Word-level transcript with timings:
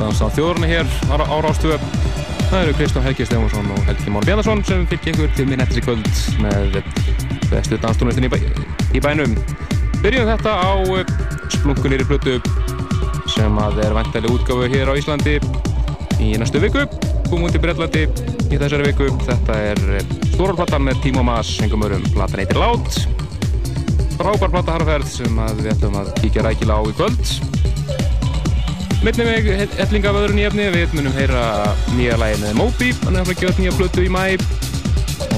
á 0.00 0.28
þjóðurna 0.34 0.66
hér 0.66 0.88
á 1.10 1.36
Rástöðu. 1.44 1.76
Það 2.50 2.60
eru 2.60 2.74
Kristján 2.78 3.04
Helgi 3.04 3.26
Stefánsson 3.26 3.70
og 3.74 3.84
Helgi 3.88 4.10
Már 4.10 4.24
Bjarnarsson 4.26 4.62
sem 4.66 4.86
fylgja 4.90 5.12
ykkur 5.12 5.30
til 5.36 5.46
minn 5.48 5.62
eftir 5.62 5.80
í 5.80 5.84
kvöld 5.84 6.08
með 6.42 6.78
bestu 7.50 7.78
danstónlistin 7.82 8.26
í, 8.26 8.30
bæ, 8.32 8.36
í 8.94 9.02
bænum. 9.02 9.36
Byrjum 10.02 10.28
þetta 10.28 10.52
á 10.54 10.72
eh, 10.98 11.14
splunkunir 11.54 12.04
í 12.04 12.08
blötu 12.08 12.36
sem 13.32 13.58
að 13.62 13.80
er 13.86 13.96
vantæli 13.96 14.30
útgáfu 14.34 14.68
hér 14.72 14.92
á 14.92 14.98
Íslandi 14.98 15.38
í 16.22 16.34
næstu 16.40 16.62
viku. 16.62 16.84
Búum 17.30 17.46
út 17.48 17.56
í 17.56 17.62
Brellandi 17.62 18.04
í 18.50 18.58
þessari 18.60 18.90
viku. 18.90 19.08
Þetta 19.24 19.58
er 19.72 19.82
eh, 20.00 20.14
stóralplata 20.34 20.82
með 20.82 21.02
Tímo 21.06 21.24
Maas, 21.26 21.56
hengum 21.62 21.86
örum. 21.86 22.04
Platan 22.14 22.42
heitir 22.42 22.60
Lát. 22.60 23.02
Frábær 24.18 24.52
plata 24.52 24.76
harferð 24.76 25.10
sem 25.10 25.42
við 25.58 25.74
ætlum 25.74 25.98
að 26.02 26.14
kíkja 26.20 26.46
rækila 26.46 26.78
á 26.78 26.82
í 26.86 26.96
kvöld. 26.98 27.53
Mittnum 29.04 29.26
við 29.28 29.74
hellinga 29.76 30.08
af 30.08 30.16
öðru 30.16 30.32
nýjafni, 30.38 30.64
við 30.72 30.92
munum 30.96 31.12
heyra 31.12 31.40
nýja 31.92 32.14
lægi 32.16 32.38
með 32.40 32.54
Moby, 32.56 32.86
hann 33.02 33.18
er 33.20 33.26
að 33.28 33.36
gera 33.42 33.52
nýja 33.58 33.74
flötu 33.76 34.00
í 34.00 34.08
mæ 34.08 34.22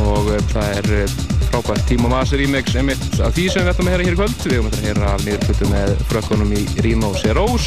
og 0.04 0.28
eh, 0.36 0.44
það 0.52 0.68
er 0.76 0.90
eh, 1.00 1.16
frábært 1.48 1.82
Tímo 1.88 2.10
Maser 2.12 2.38
remix 2.38 2.76
emitt 2.78 3.02
af 3.18 3.34
því 3.34 3.48
sem 3.50 3.66
við 3.66 3.72
ætlum 3.72 3.90
að 3.90 3.96
heyra 3.96 4.06
hér 4.06 4.14
í 4.14 4.20
kvöld. 4.20 4.36
Við 4.44 4.54
höfum 4.60 4.70
að 4.70 4.86
heyra 4.86 5.16
nýjur 5.24 5.42
flötu 5.48 5.70
með 5.72 5.96
frökkunum 6.12 6.54
í 6.54 6.62
Rino 6.86 7.10
Serós, 7.18 7.66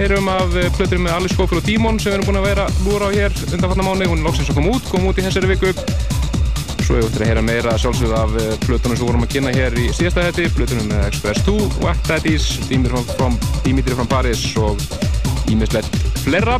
heyrum 0.00 0.34
af 0.34 0.58
eh, 0.58 0.66
flötur 0.74 1.04
með 1.06 1.14
Alice 1.20 1.38
Schofield 1.38 1.62
og 1.62 1.70
Dímon 1.70 2.02
sem 2.02 2.10
við 2.10 2.18
erum 2.18 2.32
búin 2.32 2.42
að 2.42 2.50
vera 2.50 2.66
lúra 2.82 3.14
á 3.14 3.14
hér 3.14 3.40
undanfarnar 3.52 3.86
mánu, 3.92 4.10
hún 4.10 4.18
er 4.18 4.26
lóksins 4.26 4.50
að 4.50 4.58
koma 4.58 4.74
út, 4.80 4.90
kom 4.90 5.06
út 5.06 5.22
í 5.22 5.28
þessari 5.28 5.54
viku. 5.54 5.76
Hefur 6.88 7.02
við 7.04 7.18
að 7.20 7.28
heyra 7.28 7.40
meira 7.44 7.72
sjálfsögðu 7.76 8.14
af 8.16 8.30
flutunum 8.62 8.96
sem 8.96 9.04
vorum 9.04 9.24
að 9.26 9.32
kynna 9.34 9.50
hér 9.52 9.74
í 9.76 9.90
síðasta 9.92 10.22
hætti, 10.24 10.46
flutunum 10.54 10.86
með 10.88 11.02
Express 11.10 11.44
2, 11.44 11.56
Wack 11.82 12.00
Daddies, 12.08 12.46
Dimitri 12.70 13.92
from 13.92 14.08
Paris 14.08 14.40
og 14.56 14.80
ímislegt 15.52 15.98
flerra. 16.22 16.56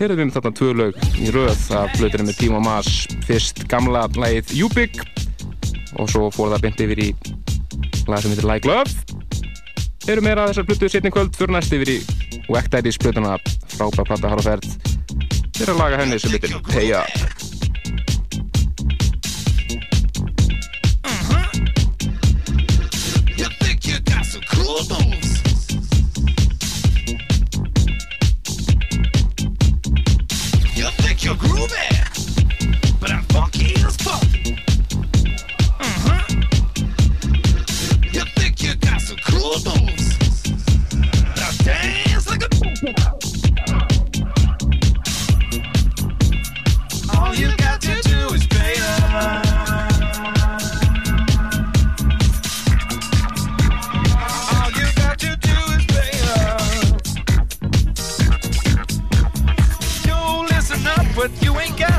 Hér 0.00 0.16
erum 0.16 0.32
við 0.32 0.34
þarna 0.34 0.52
tvö 0.58 0.72
lög 0.80 0.98
í 1.22 1.30
rauð 1.30 1.62
af 1.78 1.94
flutunum 1.94 2.26
með 2.26 2.40
Tímo 2.42 2.58
Maas, 2.66 2.90
fyrst 3.28 3.62
gamla 3.70 4.08
lægið 4.18 4.54
Júbygg 4.64 4.98
og 6.02 6.10
svo 6.10 6.26
fór 6.34 6.50
það 6.56 6.66
byndi 6.66 6.88
yfir 6.88 7.06
í 7.06 7.10
lag 8.10 8.18
sem 8.18 8.34
heitir 8.34 8.50
Like 8.50 8.66
Love. 8.66 9.20
Við 10.08 10.24
meira 10.26 10.50
þessar 10.50 10.66
flutu 10.72 10.90
setni 10.90 11.14
kvöld 11.14 11.38
fyrir 11.38 11.54
næst 11.54 11.78
yfir 11.78 11.94
í 12.00 12.00
Wack 12.50 12.74
Daddies 12.74 12.98
flutuna 12.98 13.38
frábæra 13.76 14.10
platta 14.10 14.34
er 15.60 15.70
að 15.70 15.84
laga 15.84 16.02
henni 16.02 16.18
sem 16.18 16.34
heitir 16.34 16.58
Hey 16.74 16.96
Up. 16.98 17.29
What 61.16 61.30
you 61.42 61.58
ain't 61.58 61.76
got. 61.76 61.89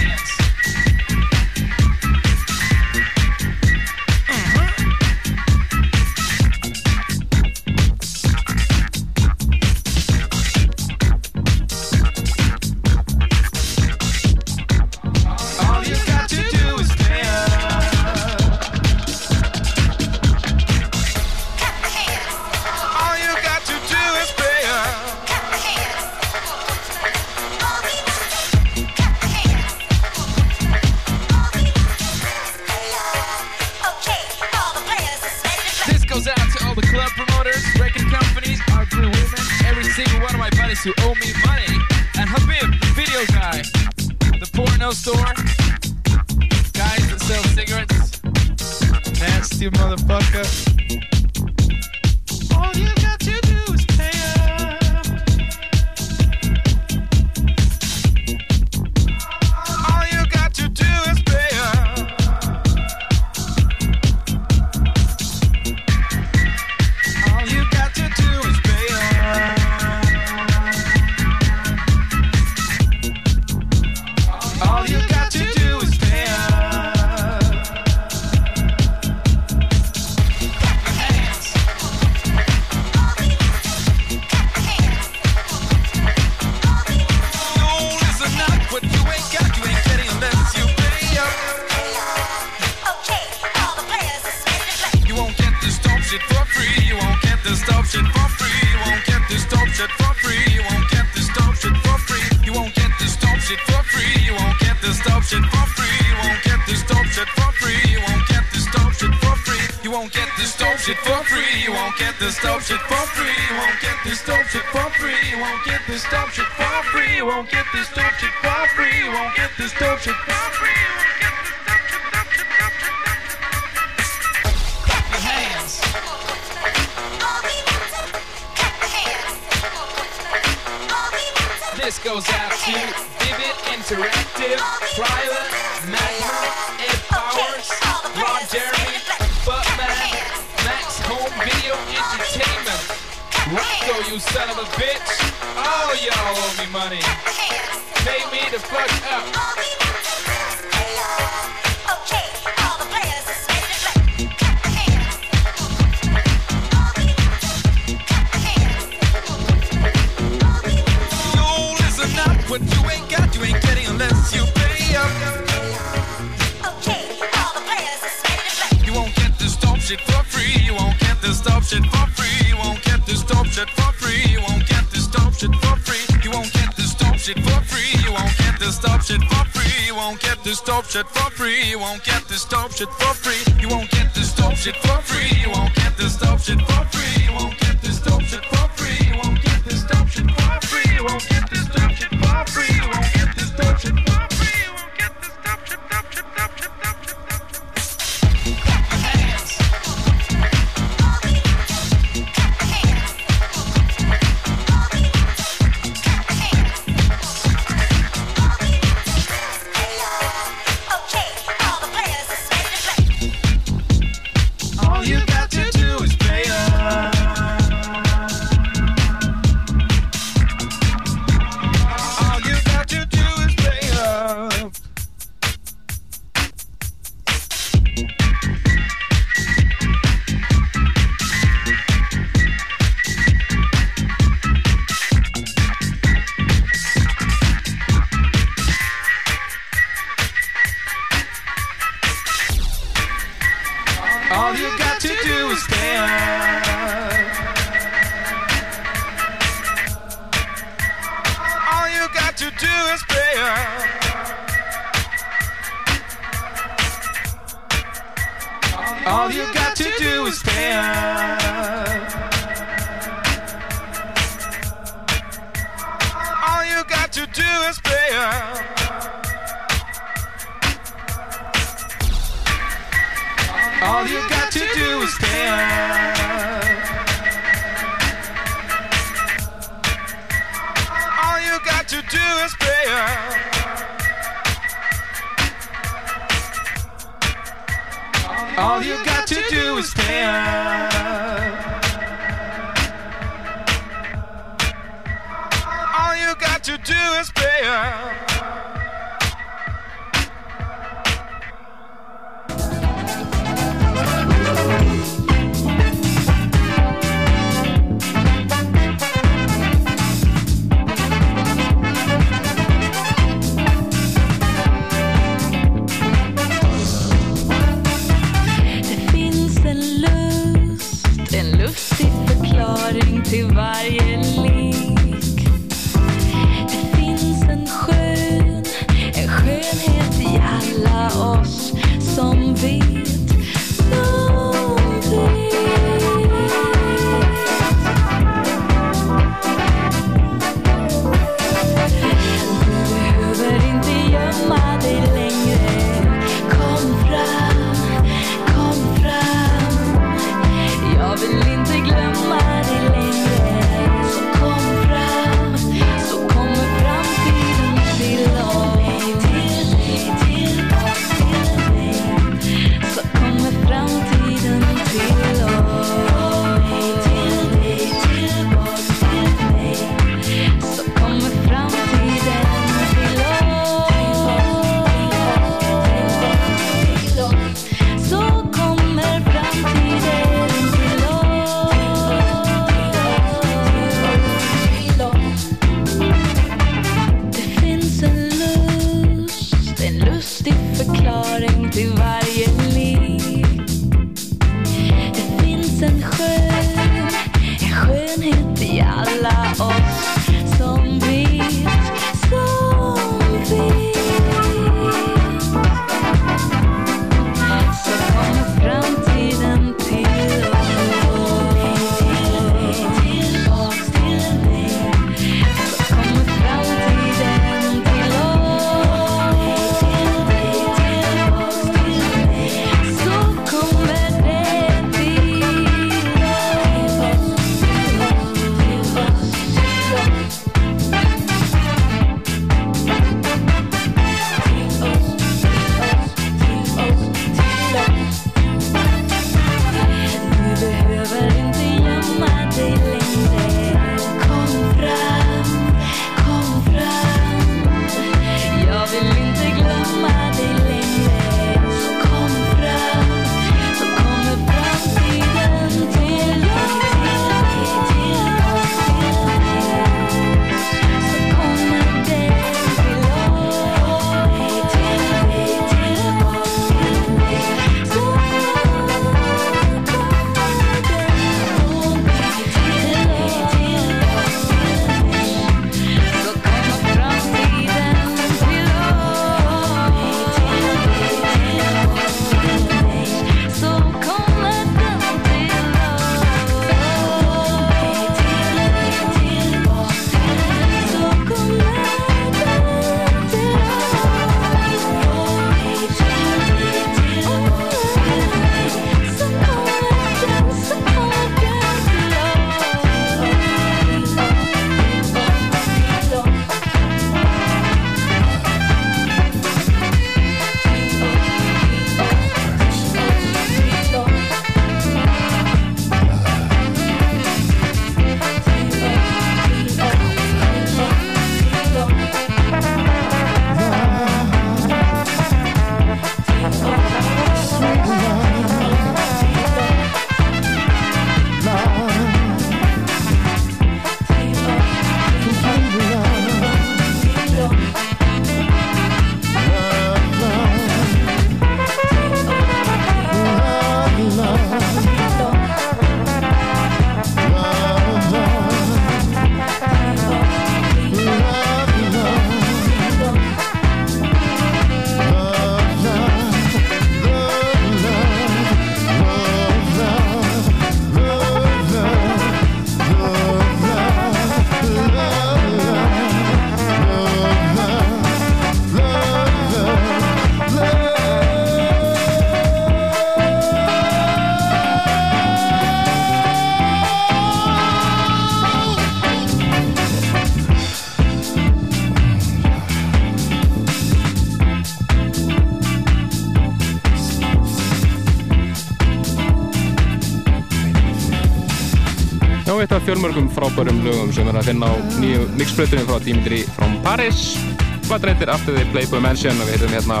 Fjölmörgum 592.92 593.28
frábærum 593.32 593.78
lögum 593.84 594.10
sem 594.12 594.26
er 594.28 594.36
að 594.36 594.50
finna 594.50 594.68
á 594.68 594.74
nýju 595.00 595.22
mixbrötunum 595.38 595.86
frá 595.88 595.96
Dimitri 596.04 596.42
from 596.58 596.74
Paris. 596.84 597.38
Hvað 597.86 598.04
reytir 598.10 598.28
After 598.28 598.52
the 598.52 598.66
Playboy 598.68 599.00
Mansion 599.00 599.38
og 599.40 599.48
við 599.48 599.54
heitum 599.54 599.72
hérna 599.72 600.00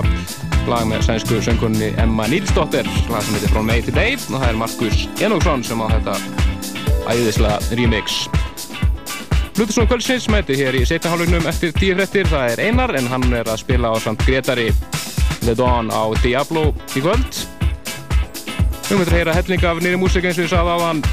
lag 0.68 0.84
með 0.90 1.06
sænsku 1.06 1.38
söngunni 1.40 1.88
Emma 2.02 2.26
Nilsdóttir 2.28 2.84
lag 3.08 3.24
sem 3.24 3.38
heitir 3.38 3.52
From 3.54 3.64
May 3.70 3.80
to 3.86 3.94
Day 3.96 4.18
og 4.18 4.34
það 4.34 4.44
er 4.50 4.60
Markus 4.60 5.06
Enoksson 5.24 5.64
sem 5.64 5.80
á 5.80 5.86
þetta 5.94 6.18
æðislega 7.14 7.78
remix. 7.80 8.18
Plutusson 9.56 9.88
Kvöldsins 9.88 10.28
mæti 10.28 10.60
hér 10.60 10.76
í 10.76 10.84
setja 10.84 11.14
hálfugnum 11.14 11.48
eftir 11.48 11.72
tíu 11.78 11.96
frettir 11.96 12.28
það 12.28 12.52
er 12.52 12.64
Einar 12.66 12.92
en 13.00 13.08
hann 13.08 13.24
er 13.32 13.48
að 13.48 13.62
spila 13.64 13.94
á 13.94 13.96
samt 14.04 14.26
Gretari 14.28 14.68
The 15.46 15.56
Dawn 15.56 15.88
á 15.88 16.12
Diablo 16.20 16.74
í 16.92 17.00
kvöld. 17.00 17.44
Við 18.84 18.98
mötum 19.00 19.08
að 19.08 19.16
heyra 19.16 19.40
hellinga 19.40 19.72
af 19.72 19.80
nýri 19.80 19.96
músika 19.96 20.28
eins 20.28 20.42
og 20.42 20.44
ég 20.44 20.52
sagði 20.52 20.76
á 20.76 20.78
hann 20.90 21.06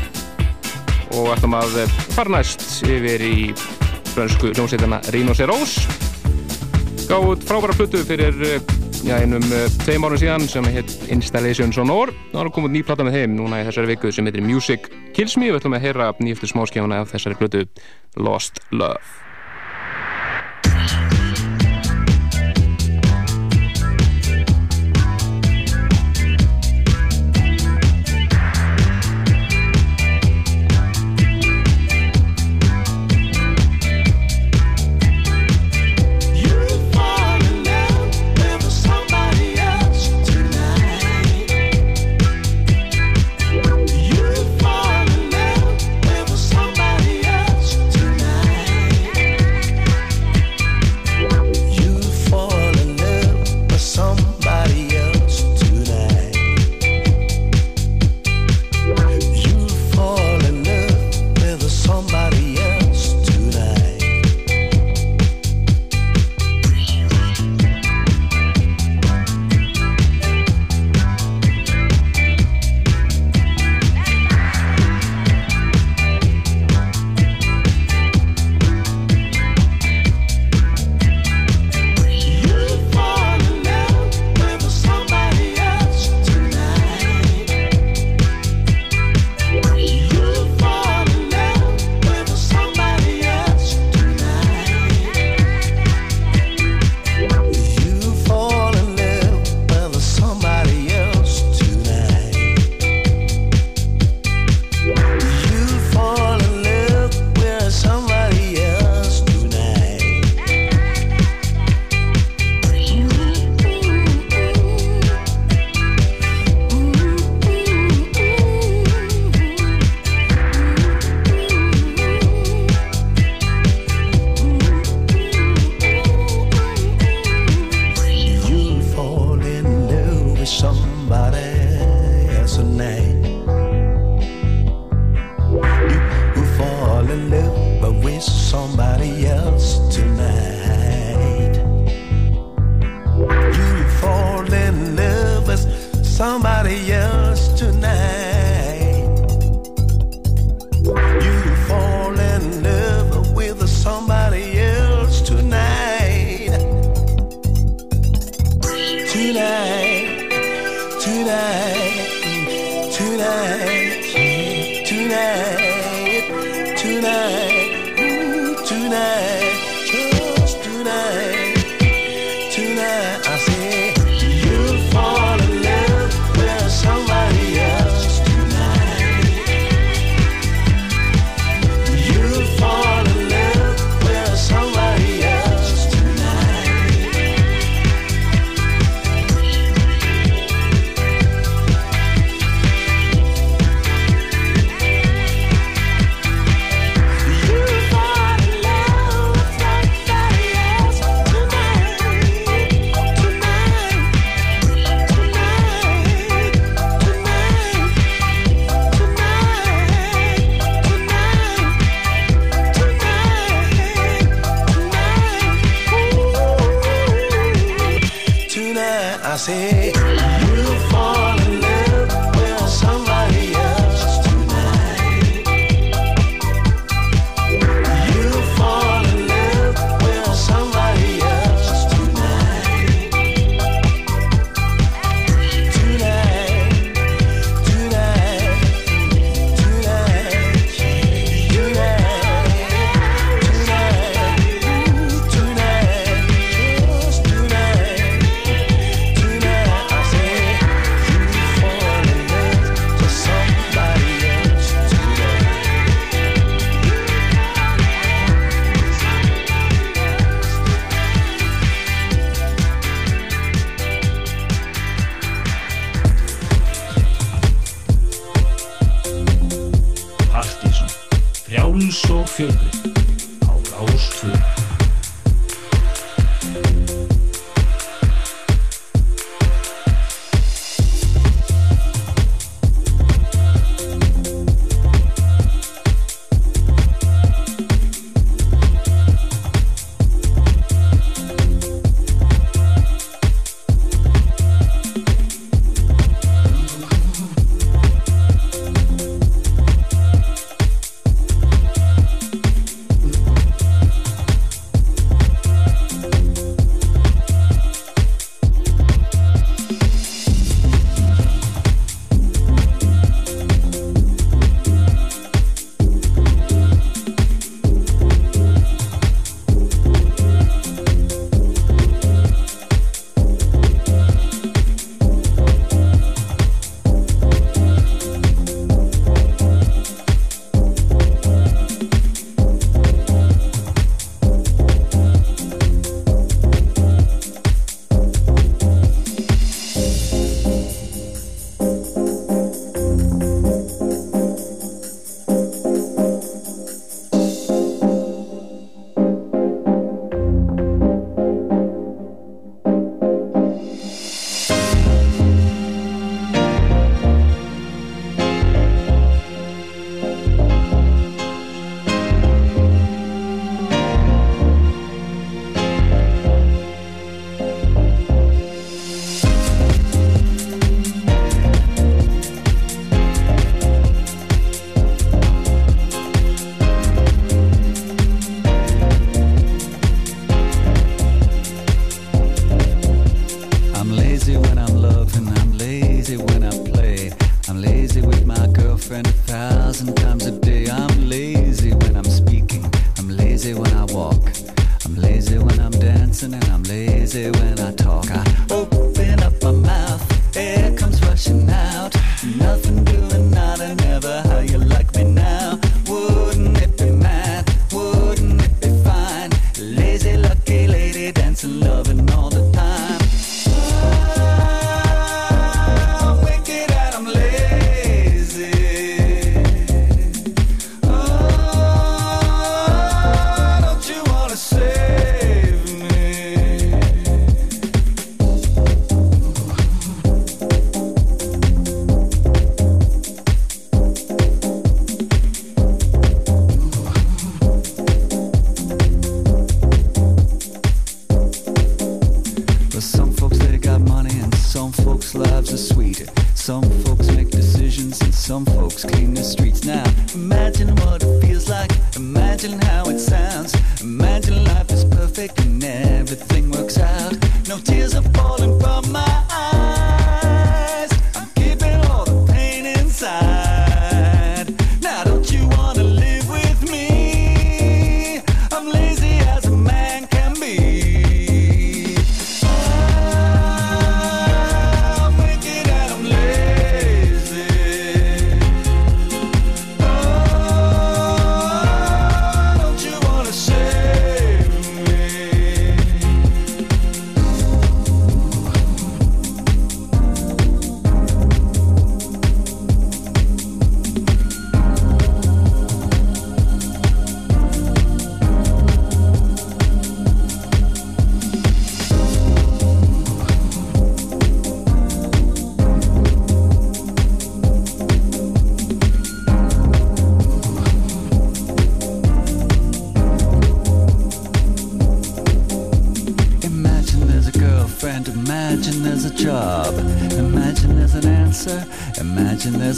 og 1.17 1.31
ætlum 1.33 1.55
að 1.57 1.79
fara 2.13 2.35
næst 2.37 2.65
yfir 2.85 3.23
í 3.23 3.49
frönsku 4.13 4.51
hljómsveitina 4.53 5.01
Rhinoceros 5.13 5.77
gáð 7.09 7.45
frábæra 7.49 7.77
plötu 7.77 8.03
fyrir 8.05 8.35
já, 9.05 9.15
einum 9.17 9.45
tveim 9.83 10.05
árum 10.05 10.19
síðan 10.21 10.45
sem 10.51 10.67
heit 10.73 10.93
Installation 11.13 11.73
Sonor 11.73 12.11
það 12.33 12.41
var 12.41 12.51
komið 12.57 12.75
ný 12.75 12.83
platta 12.85 13.07
með 13.07 13.17
þeim 13.19 13.39
núna 13.39 13.63
í 13.63 13.65
þessari 13.69 13.93
viku 13.95 14.11
sem 14.13 14.29
heitir 14.29 14.45
Music 14.45 14.91
Kills 15.15 15.37
Me. 15.39 15.49
Við 15.49 15.61
ætlum 15.61 15.79
að 15.79 15.87
heyra 15.87 16.11
nýjöldur 16.19 16.53
smáskjána 16.53 17.01
af 17.03 17.15
þessari 17.15 17.39
plötu 17.39 17.65
Lost 18.19 18.61
Love 18.69 19.28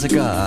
Jessica. 0.02 0.41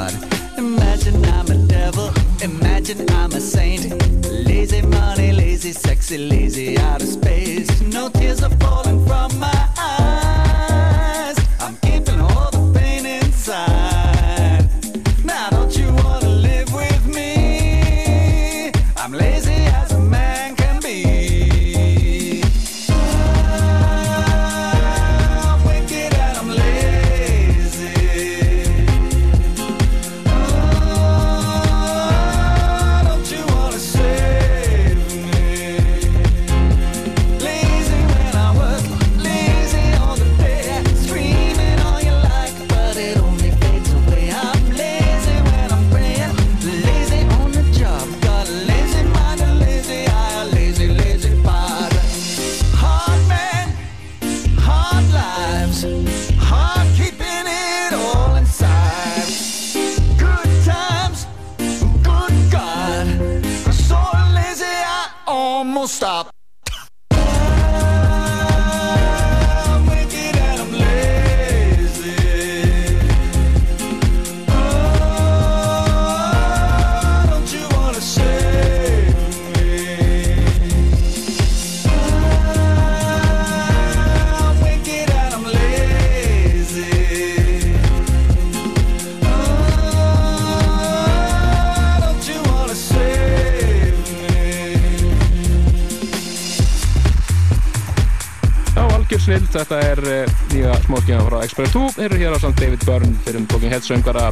Express 101.45 101.75
2, 101.75 101.89
þeir 101.99 102.07
eru 102.09 102.21
hér 102.23 102.33
á 102.33 102.39
samt 102.41 102.57
David 102.61 102.85
Byrne. 102.87 103.11
Fyrir 103.25 103.41
um 103.43 103.45
Talking 103.49 103.73
Heads 103.73 103.89
söngara 103.91 104.31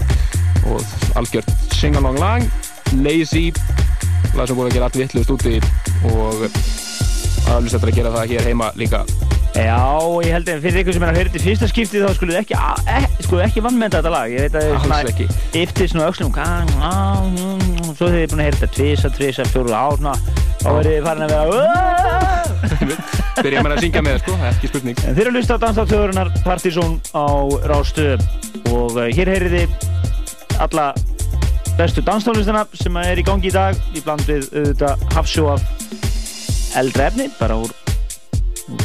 og 0.66 0.82
algjört 1.20 1.52
Sing 1.76 1.98
Along 2.00 2.18
Lang, 2.18 2.48
Lazy, 3.06 3.52
lag 4.34 4.50
sem 4.50 4.58
búið 4.58 4.72
að 4.72 4.78
gera 4.78 4.88
allt 4.90 4.98
vittlust 4.98 5.34
úti 5.34 5.60
og 6.10 6.48
aðlust 7.52 7.76
þetta 7.76 7.90
að 7.92 7.98
gera 8.00 8.14
það 8.16 8.34
hér 8.34 8.50
heima 8.50 8.72
líka. 8.80 9.04
Já, 9.54 9.78
ég 10.26 10.34
held 10.34 10.48
að 10.50 10.64
fyrir 10.64 10.82
ykkur 10.82 10.96
sem 10.96 11.04
er 11.06 11.12
að 11.12 11.18
höra 11.20 11.30
þetta 11.30 11.44
fyrsta 11.44 11.68
skiptið 11.70 12.06
þá 12.08 12.16
skulle 12.18 12.34
þið 12.34 12.40
ekki, 12.42 12.56
e, 12.90 13.44
ekki 13.46 13.66
vannmenda 13.68 14.00
þetta 14.00 14.14
lag. 14.16 14.34
Ég 14.34 14.48
veit 14.48 14.56
að 14.58 14.66
þið 14.66 14.96
Alls 14.98 15.12
ekki. 15.12 15.28
yftir 15.62 15.92
svona 15.92 16.10
og 16.10 16.16
svo 18.00 18.08
þið 18.10 18.24
er 18.24 18.32
búin 18.32 18.42
að 18.42 18.48
heyra 18.48 18.58
þetta 18.64 18.72
tvisa, 18.80 19.14
tvisa, 19.20 19.46
fjóru 19.54 19.76
ár, 19.78 20.00
svona, 20.00 20.16
þá 20.64 20.70
verðið 20.80 20.98
þið 20.98 21.06
farin 21.12 21.28
að 21.28 21.36
vera 21.36 23.22
Byrja 23.40 23.64
með 23.66 23.76
að 23.76 23.84
syngja 23.88 24.04
með, 24.06 24.20
sko, 24.22 24.38
ekki 24.52 24.70
spurning. 24.70 25.00
En 25.04 25.16
þeir 25.18 25.26
eru 25.26 25.34
að 25.34 25.40
hlusta 25.40 25.58
á 25.58 25.64
Danstáttjóðurinnar 25.64 26.30
Partizón 26.46 27.00
á 27.18 27.26
Rástu 27.72 28.08
og 28.70 28.98
uh, 29.00 29.08
hér 29.10 29.34
heyrið 29.34 29.56
þið 29.58 29.92
alla 30.64 30.92
bestu 31.78 32.04
danstónlistina 32.06 32.66
sem 32.78 32.98
er 33.02 33.18
í 33.18 33.26
gangi 33.26 33.50
í 33.50 33.54
dag 33.54 33.78
í 33.98 34.02
bland 34.06 34.28
við 34.30 34.46
auðvitað 34.54 35.06
hafsjó 35.16 35.48
af 35.56 35.64
eldra 36.78 37.08
efni, 37.10 37.30
bara 37.40 37.58
úr 37.62 37.74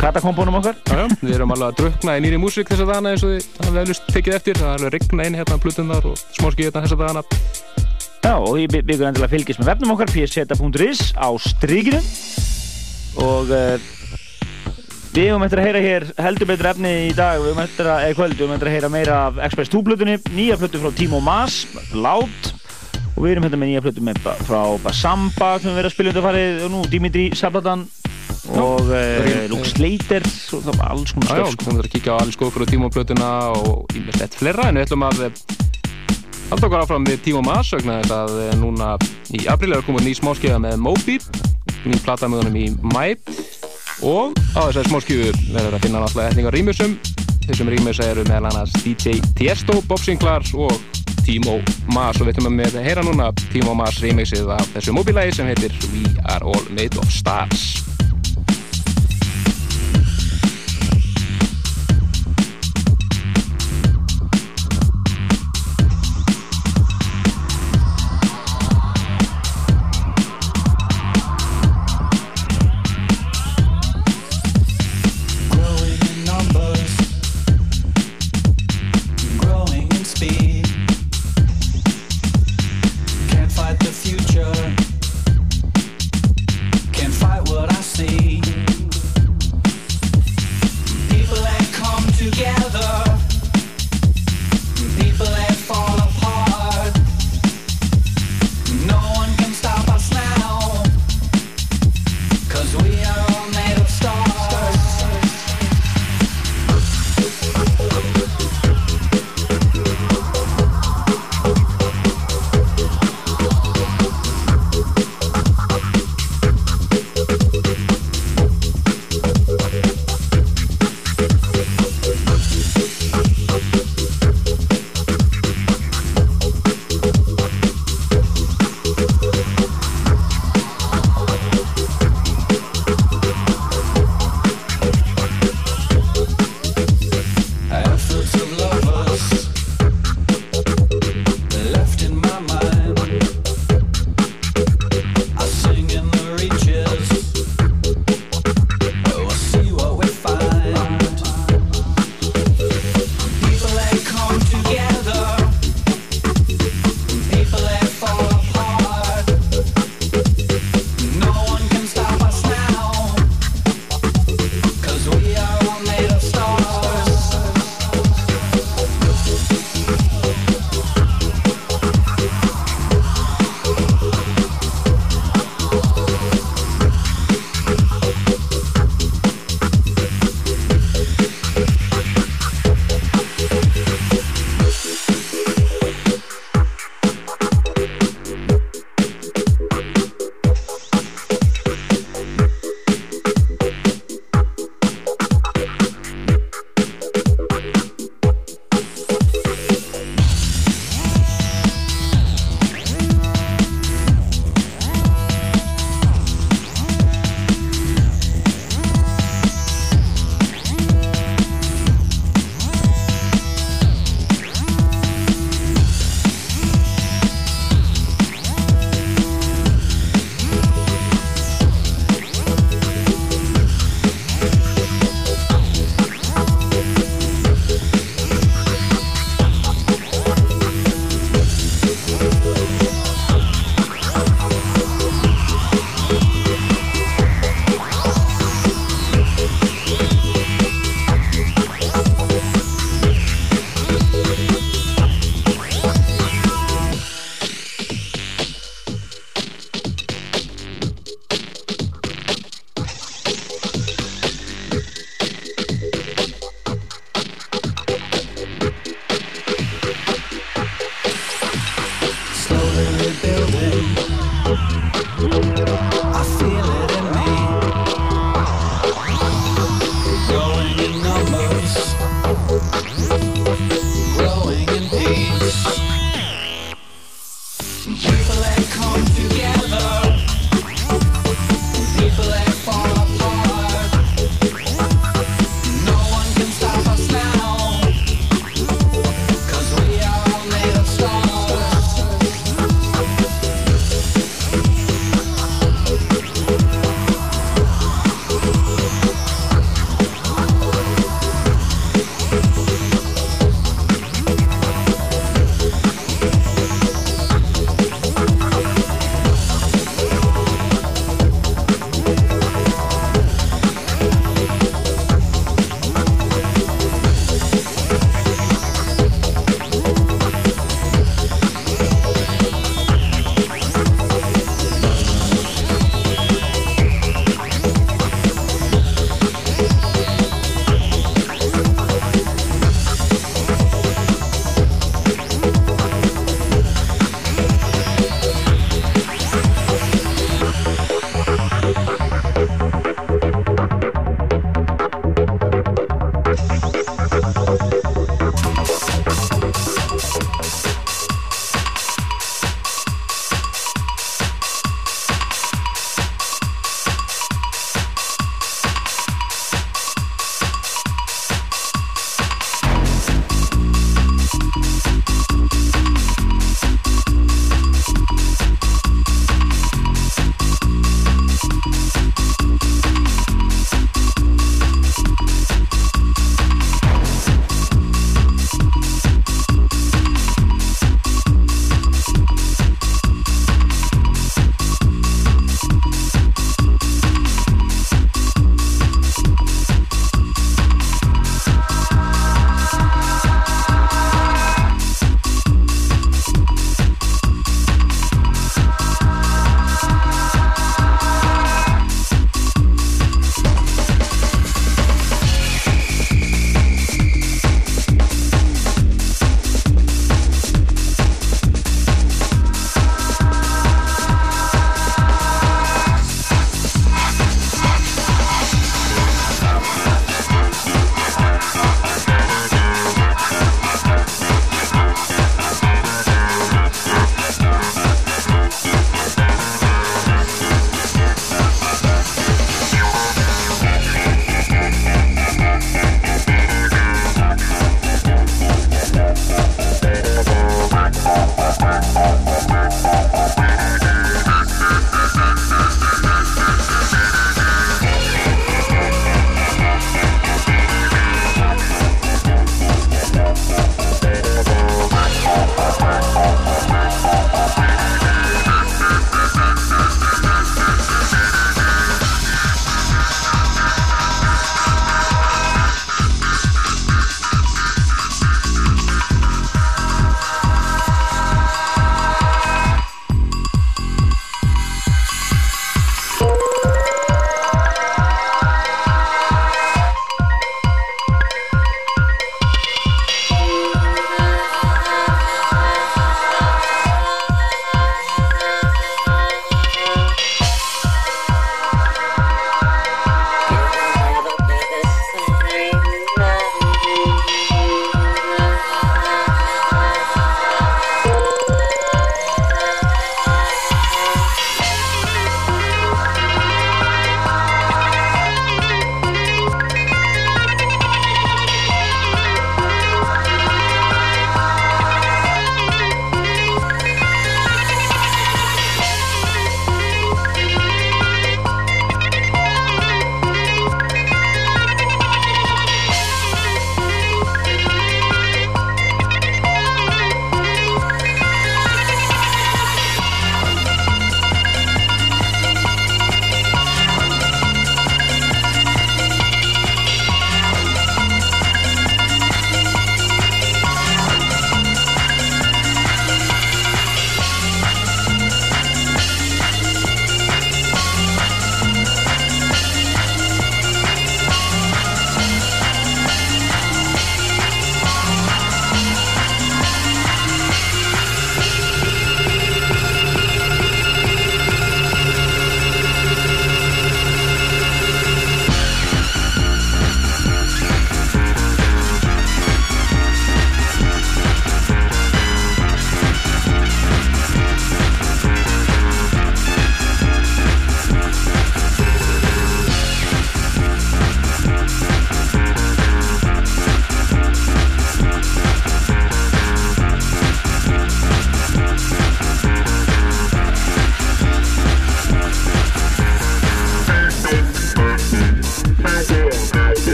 katakombónum 0.00 0.58
okkar 0.58 0.76
Já, 0.88 1.02
já, 1.02 1.18
við 1.20 1.34
erum 1.36 1.52
alveg 1.54 1.68
að 1.68 1.76
drukna 1.82 2.16
í 2.18 2.22
nýri 2.24 2.40
músík 2.40 2.70
þessa 2.72 2.88
dagana 2.88 3.12
eins 3.12 3.24
og 3.26 3.34
þið 3.34 3.66
hafið 3.66 3.80
eflust 3.82 4.08
tekið 4.14 4.38
eftir, 4.38 4.58
það 4.58 4.70
er 4.70 4.78
alveg 4.78 4.94
rigna 4.96 5.28
inn 5.28 5.38
hérna 5.38 5.60
plutunar 5.62 6.08
og 6.08 6.24
smáskið 6.38 6.68
hérna 6.68 6.84
þessa 6.86 6.98
dagana. 7.02 7.22
Já, 8.24 8.34
og 8.34 8.58
ég 8.58 8.72
byggur 8.72 9.08
endilega 9.08 9.28
að 9.28 9.36
fylgjast 9.36 9.62
með 9.62 9.70
vefnum 9.70 9.94
okkar 9.94 10.12
pseta.is 10.12 11.04
á 11.16 11.28
strykinu 11.44 12.02
og 13.24 13.52
uh, 13.52 13.76
við 15.18 15.32
höfum 15.32 15.44
eftir 15.48 15.58
að 15.58 15.66
heyra 15.66 15.80
hér 15.82 16.04
heldur 16.22 16.48
betur 16.48 16.68
efni 16.70 16.90
í 17.08 17.14
dag. 17.16 17.40
Við 17.40 17.50
höfum 17.50 17.64
eftir 17.64 17.88
að, 17.90 18.04
eða 18.06 18.16
kvöld, 18.18 18.34
við 18.36 18.44
höfum 18.44 18.54
eftir 18.54 18.70
að 18.70 18.74
heyra 18.76 18.90
meira 18.92 19.16
af 19.26 19.40
Express 19.48 19.72
2 19.72 19.80
plutunni, 19.88 20.16
nýja 20.36 20.58
plutu 20.60 20.80
frá 20.82 20.92
Timo 20.94 21.20
Mas, 21.24 21.56
Lát 21.94 22.50
og 23.18 23.24
við 23.24 23.32
erum 23.32 23.48
hérna 23.48 23.58
með 23.58 23.70
nýja 23.72 23.82
plutu 23.82 24.04
með, 24.06 24.20
frá 24.46 24.60
Basamba 24.84 25.48
sem 25.58 25.72
við 25.72 25.80
erum 25.80 25.90
að 25.90 25.94
spila 25.96 26.12
undir 26.12 26.26
farið 26.28 26.60
og 26.68 26.70
nú 26.74 26.84
Dimitri 26.92 27.24
Sabatan 27.34 27.82
og 28.54 28.92
uh, 28.94 29.32
Luke 29.50 29.66
Slater. 29.72 30.28
Og 30.54 30.62
það 30.68 30.78
var 30.78 30.94
alls 30.94 31.16
konar 31.16 31.34
Já, 31.34 31.42
já, 31.42 31.50
sko. 31.50 31.64
þú 31.66 31.74
myndir 31.74 31.90
að 31.90 31.94
kíkja 31.96 32.14
á 32.14 32.20
alls 32.22 32.38
góð 32.38 32.54
fyrir 32.54 32.72
tímaplötuna 32.76 33.32
og 33.58 33.98
ímest 33.98 34.38
fleira, 34.38 34.70
en 34.70 34.78
við 34.78 34.86
ætlum 34.86 35.06
að 35.08 35.26
eh, 35.26 35.44
halda 36.52 36.70
okkar 36.70 36.86
áfram 36.86 37.10
við 37.10 37.22
Tímo 37.26 37.42
Mas 37.42 37.74
vegna 37.74 37.98
þess 38.04 38.14
að 38.20 38.40
eh, 38.46 38.56
núna 38.62 38.94
í 39.34 39.42
apríl 39.50 39.74
er 39.74 39.86
komið 39.88 40.06
ný 40.06 40.16
smáskiða 40.20 40.62
með 40.62 40.78
Moby. 40.86 41.18
Ný 41.88 41.98
plata 42.06 42.30
með 42.30 42.44
honum 42.44 42.60
í 42.62 42.68
mæ 42.94 43.16
og 44.06 44.36
á 44.54 44.60
þessari 44.68 44.92
smáskiðu 44.92 45.32
verður 45.54 45.78
að 45.78 45.86
finna 45.86 46.04
náttúrulega 46.04 46.34
etningar 46.34 46.56
rýmusum 46.58 46.98
þessum 47.48 47.70
rýmus 47.72 48.00
eru 48.04 48.24
meðal 48.28 48.50
annars 48.50 48.74
DJ 48.84 49.18
Tiesto, 49.38 49.80
Bob 49.88 50.02
Sinclair 50.04 50.44
og 50.54 50.74
Tímo 51.24 51.58
Mas. 51.92 52.20
Og 52.20 52.28
við 52.28 52.36
ætlum 52.36 52.60
að 52.60 52.80
heyra 52.84 53.04
núna 53.04 53.32
Tímo 53.52 53.76
Mas 53.76 54.00
remixið 54.04 54.52
af 54.56 54.68
þessu 54.76 54.96
Moby-lægi 54.96 55.38
sem 55.40 55.52
heitir 55.52 55.76
We 55.92 56.08
Are 56.28 56.44
All 56.44 56.72
Made 56.72 57.00
of 57.00 57.12
Stars 57.12 57.87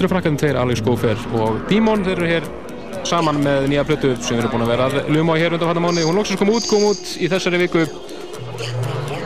Átri 0.00 0.08
frakkan 0.08 0.36
tveir 0.40 0.56
Alex 0.56 0.80
Gófer 0.80 1.18
og 1.36 1.58
Dímon 1.68 2.00
þeir 2.00 2.14
eru 2.14 2.28
hér 2.30 2.44
saman 3.04 3.36
með 3.44 3.66
nýja 3.68 3.82
plötu 3.84 4.14
sem 4.24 4.38
erum 4.40 4.54
búin 4.54 4.62
að 4.64 4.70
vera 4.72 4.84
að 4.88 5.10
luma 5.12 5.34
á 5.36 5.40
hér 5.42 5.52
undan 5.52 5.68
fattar 5.68 5.84
mánu 5.84 6.04
hún 6.06 6.16
loksins 6.16 6.40
kom 6.40 6.52
út, 6.54 6.64
kom 6.70 6.86
út 6.88 7.10
í 7.20 7.28
þessari 7.28 7.60
viku. 7.60 7.82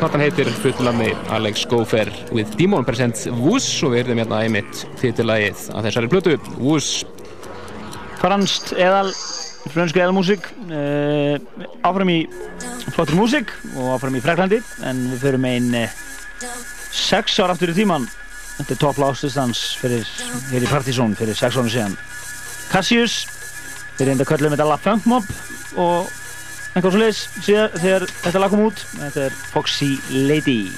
Platan 0.01 0.25
heitir 0.25 0.51
fullami 0.65 1.13
Alex 1.37 1.63
Gófer 1.71 2.11
with 2.35 2.57
Dímon 2.59 2.83
presents 2.89 3.29
Wus 3.37 3.69
og 3.87 3.95
við 3.95 4.01
erum 4.01 4.23
hérna 4.25 4.41
einmitt 4.43 4.83
titillagið 4.99 5.63
að 5.77 5.87
þessari 5.87 6.11
plötu 6.11 6.35
Wus 6.57 6.91
Franskt 8.19 8.75
eðal, 8.75 9.15
frönsku 9.77 10.03
eðalmúsík 10.03 10.51
uh, 10.73 11.39
áfram 11.87 12.11
í 12.17 12.19
flottur 12.89 13.15
músík 13.21 13.55
og 13.77 13.95
áfram 13.95 14.19
í 14.19 14.27
Freklandi 14.27 14.59
en 14.83 15.07
við 15.13 15.25
förum 15.29 15.49
einn 15.55 15.71
uh, 15.85 15.97
sex 16.91 17.39
ár 17.39 17.55
aftur 17.55 17.71
í 17.71 17.79
tíman 17.79 18.11
þetta 18.65 18.75
er 18.79 18.81
topp 18.81 19.01
lásistans 19.03 19.63
fyrir 19.77 20.09
í 20.57 20.69
Partizón 20.71 21.13
fyrir 21.19 21.37
sex 21.37 21.59
árum 21.59 21.69
síðan. 21.69 21.97
Cassius 22.73 23.17
við 23.99 24.09
reynda 24.09 24.27
köllum 24.27 24.55
þetta 24.55 24.69
La 24.71 24.79
Funk 24.81 25.05
Mob 25.11 25.29
og 25.77 26.09
eitthvað 26.73 26.95
svo 26.95 27.03
leiðis 27.03 27.21
þegar 27.45 28.09
þetta 28.09 28.41
lag 28.41 28.55
kom 28.55 28.65
út 28.65 28.81
þetta 28.97 29.29
er 29.29 29.37
Foxy 29.53 29.93
Lady 30.11 30.73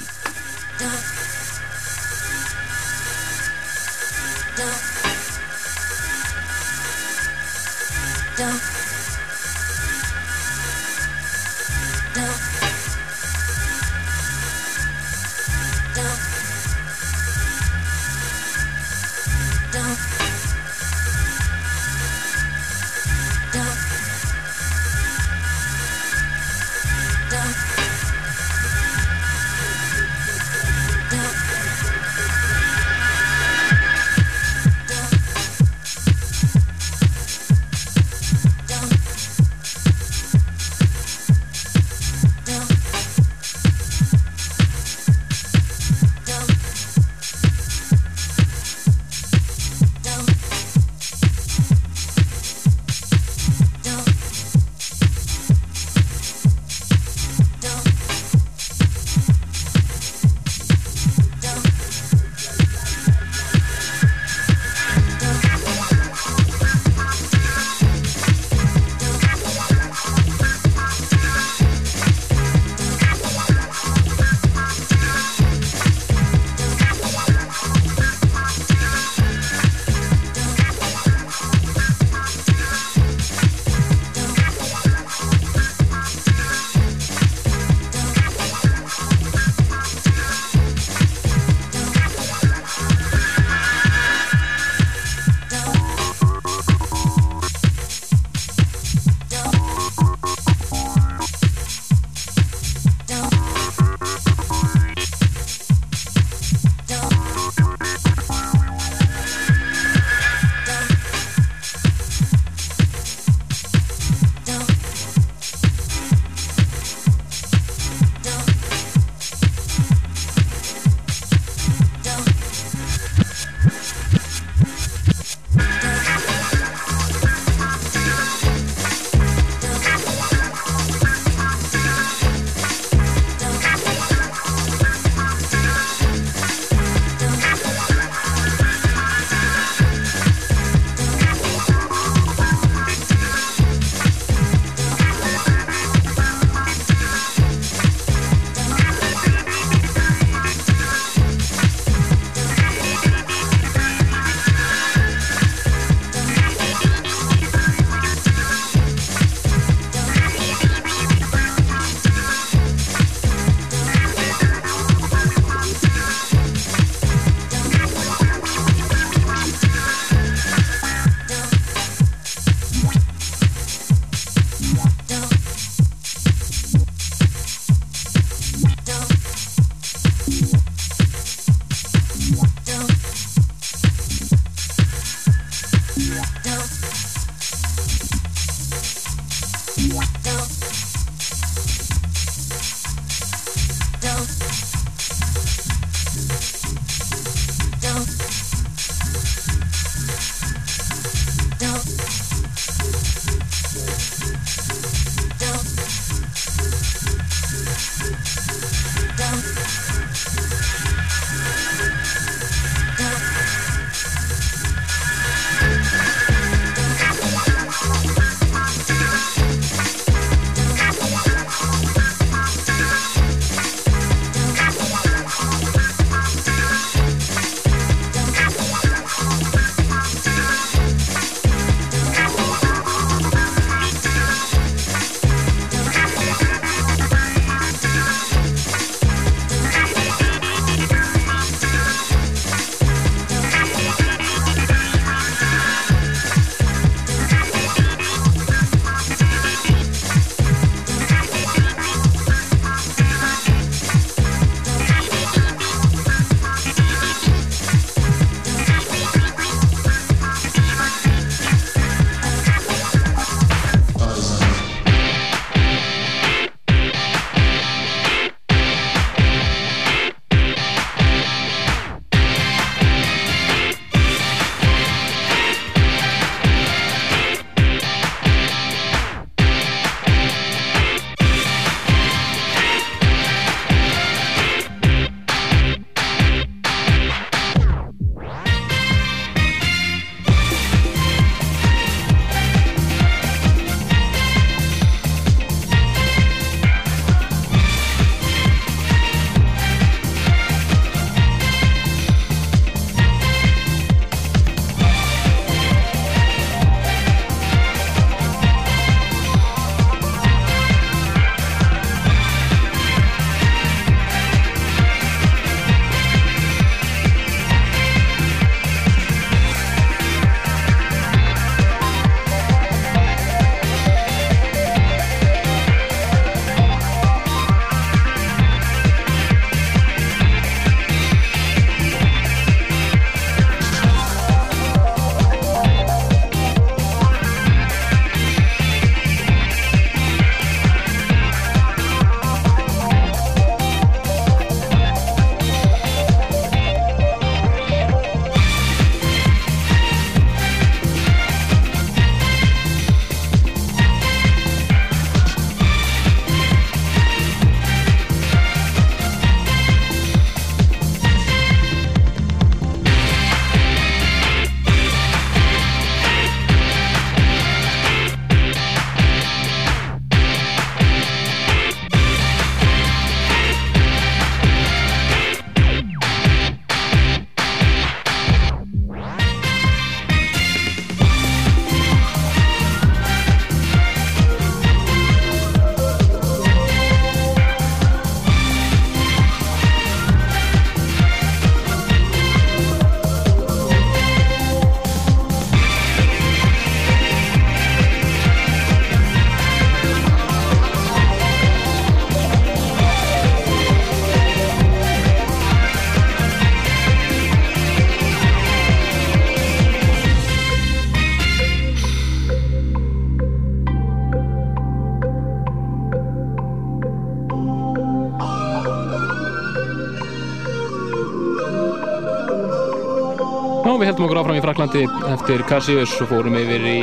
Heldum 423.97 424.11
okkur 424.11 424.19
áfram 424.21 424.37
í 424.37 424.41
Fraklandi 424.43 424.81
eftir 425.09 425.41
Cassius 425.49 425.95
og 426.03 426.11
fórum 426.11 426.35
yfir 426.37 426.65
í 426.69 426.81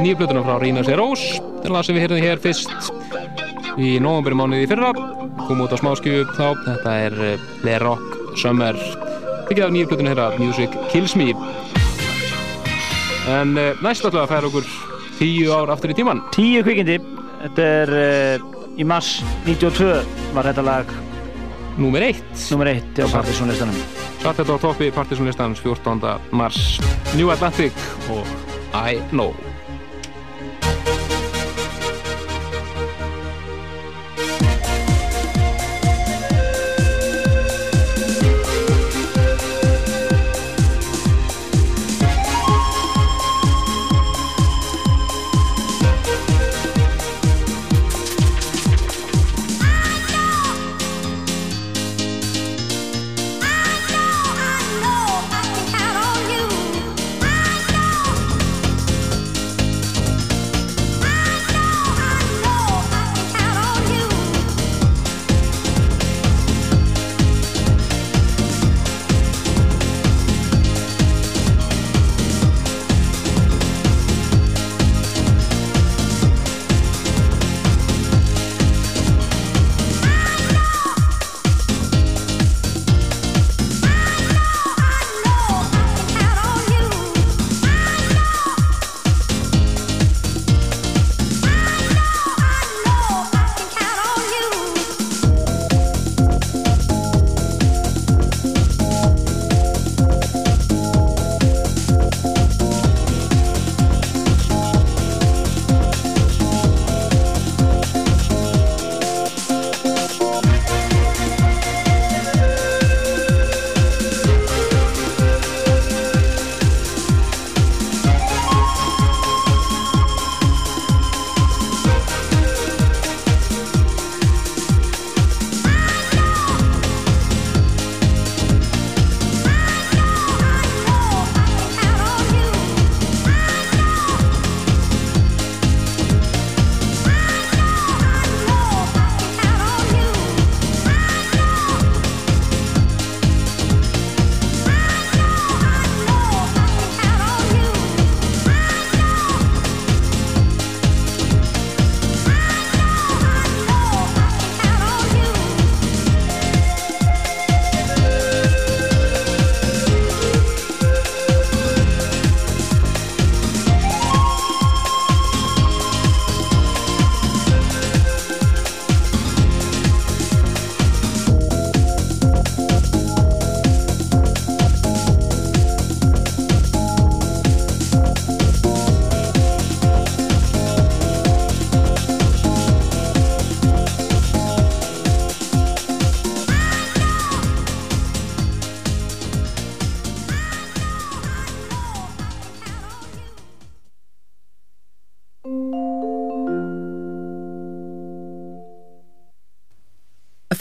nýju 0.00 0.16
plötuna 0.16 0.40
frá 0.46 0.54
Rína 0.62 0.80
Serós 0.86 1.20
den 1.60 1.74
lag 1.74 1.84
sem 1.84 1.92
við 1.92 2.06
heyrðum 2.06 2.22
hér 2.24 2.40
fyrst 2.40 2.70
í 3.76 3.90
nógamberi 4.00 4.38
mánuði 4.40 4.70
fyrra 4.70 4.94
kom 5.42 5.60
út 5.60 5.74
á 5.74 5.78
smáskjöfu 5.82 6.24
þá 6.38 6.62
þetta 6.62 6.94
er 7.02 7.18
eh, 7.26 7.44
The 7.66 7.74
Rock 7.82 8.38
Summer 8.40 8.80
byggja 9.50 9.66
af 9.66 9.74
nýju 9.74 9.90
plötuna 9.90 10.14
hér 10.14 10.38
Music 10.40 10.78
Kills 10.88 11.12
Me 11.20 11.34
en 13.34 13.52
uh, 13.60 13.84
næst 13.84 14.08
alltaf 14.08 14.22
að 14.22 14.32
færa 14.32 14.48
okkur 14.48 14.72
tíu 15.18 15.52
ár 15.52 15.74
aftur 15.76 15.92
í 15.92 15.98
tíman 16.00 16.24
Tíu 16.32 16.64
kvikindi, 16.64 16.96
þetta 17.42 17.68
er 17.82 17.94
uh, 17.98 18.48
í 18.80 18.88
mars 18.88 19.18
92 19.44 19.92
var 20.32 20.48
þetta 20.48 20.64
lag 20.64 20.96
Númer 21.76 22.08
eitt 22.08 22.48
nummer 22.54 22.72
eitt 22.72 23.02
á 23.02 23.10
partysónlistanum. 23.10 24.03
Þetta 24.24 24.56
á 24.56 24.58
toppi 24.58 24.86
partysónlistans 24.88 25.60
14. 25.60 26.16
mars 26.32 26.78
New 27.12 27.28
Atlantic 27.28 27.76
og 28.08 28.24
I 28.72 28.96
Know 29.12 29.53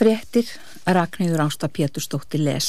Fréttir 0.04 0.44
Ragnhjóður 0.84 1.46
Ásta 1.46 1.70
Pétursdóttir 1.72 2.42
les. 2.44 2.66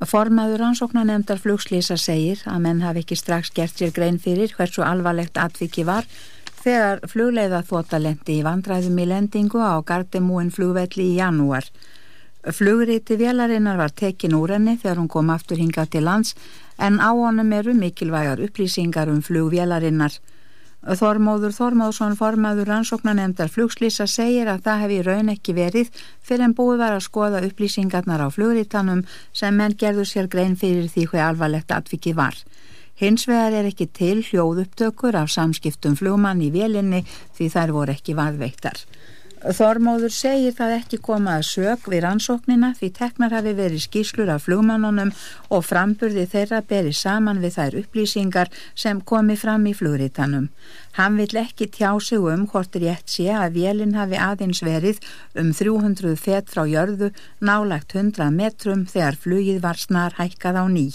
Formaður 0.00 0.62
rannsóknanemndar 0.62 1.42
flugslýsa 1.42 1.98
segir 2.00 2.40
að 2.48 2.62
menn 2.64 2.80
hafi 2.80 3.02
ekki 3.02 3.18
strax 3.20 3.52
gert 3.52 3.76
sér 3.76 3.92
grein 3.92 4.16
fyrir 4.16 4.54
hversu 4.56 4.80
alvarlegt 4.80 5.36
atviki 5.42 5.84
var 5.84 6.08
þegar 6.62 7.04
flugleiða 7.12 7.60
þótalendi 7.68 8.38
í 8.38 8.46
vandræðum 8.48 9.02
í 9.04 9.06
lendingu 9.10 9.60
á 9.60 9.76
Gardemúin 9.84 10.48
flugvelli 10.48 11.10
í 11.10 11.18
janúar. 11.18 11.68
Flugriti 12.48 13.20
vélarinnar 13.20 13.76
var 13.76 13.92
tekin 13.92 14.38
úr 14.40 14.56
henni 14.56 14.78
þegar 14.80 15.02
hún 15.02 15.12
kom 15.12 15.34
aftur 15.36 15.60
hingað 15.60 15.98
til 15.98 16.06
lands 16.08 16.32
en 16.80 16.96
á 16.96 17.12
honum 17.12 17.52
eru 17.52 17.76
mikilvægar 17.76 18.40
upplýsingar 18.48 19.12
um 19.12 19.20
flugvélarinnar. 19.20 20.16
Þormóður 20.84 21.54
Þormóðsson 21.56 22.16
formaður 22.18 22.68
rannsóknanemndar 22.68 23.48
flugslýsa 23.48 24.04
segir 24.10 24.50
að 24.52 24.66
það 24.66 24.82
hefði 24.82 24.98
raun 25.06 25.30
ekki 25.32 25.54
verið 25.56 26.02
fyrir 26.20 26.44
en 26.44 26.54
búið 26.58 26.82
var 26.82 26.96
að 26.96 27.06
skoða 27.06 27.40
upplýsingarnar 27.46 28.20
á 28.20 28.28
flugritanum 28.28 29.00
sem 29.32 29.56
menn 29.56 29.78
gerðu 29.80 30.04
sér 30.04 30.28
grein 30.28 30.58
fyrir 30.60 30.90
því 30.92 31.06
hvað 31.08 31.28
alvarlegt 31.30 31.72
atvikið 31.72 32.18
var. 32.20 32.36
Hins 33.00 33.24
vegar 33.26 33.56
er 33.56 33.70
ekki 33.70 33.88
til 33.96 34.20
hljóðupptökur 34.28 35.16
af 35.16 35.32
samskiptum 35.32 35.96
flugmann 35.96 36.44
í 36.44 36.52
vélinni 36.52 37.00
því 37.34 37.48
þær 37.56 37.72
voru 37.78 37.96
ekki 37.96 38.18
varðveittar. 38.20 38.84
Þormóður 39.44 40.08
segir 40.08 40.54
það 40.56 40.70
ekki 40.78 40.98
koma 41.04 41.34
að 41.36 41.42
sög 41.50 41.88
við 41.92 42.00
rannsóknina 42.06 42.70
því 42.78 42.88
teknar 42.96 43.34
hafi 43.36 43.50
verið 43.58 43.82
skýslur 43.84 44.30
af 44.32 44.46
flugmannunum 44.46 45.10
og 45.52 45.66
framburði 45.68 46.24
þeirra 46.32 46.62
beri 46.64 46.94
saman 46.96 47.42
við 47.42 47.58
þær 47.58 47.76
upplýsingar 47.82 48.52
sem 48.72 49.02
komi 49.04 49.36
fram 49.36 49.66
í 49.68 49.74
flugritanum. 49.76 50.46
Hann 50.96 51.20
vill 51.20 51.36
ekki 51.42 51.68
tjá 51.76 51.92
sig 52.00 52.24
um 52.24 52.46
hvort 52.48 52.80
rétt 52.80 53.12
sé 53.12 53.28
að 53.36 53.60
vélinn 53.60 53.94
hafi 53.98 54.16
aðeins 54.16 54.62
verið 54.64 55.04
um 55.36 55.52
300 55.52 56.16
fett 56.16 56.48
frá 56.48 56.64
jörðu 56.64 57.12
nálagt 57.44 57.92
100 57.92 58.32
metrum 58.32 58.88
þegar 58.88 59.20
flugið 59.26 59.60
var 59.60 59.76
snar 59.76 60.16
hækkað 60.16 60.56
á 60.56 60.64
ný. 60.72 60.88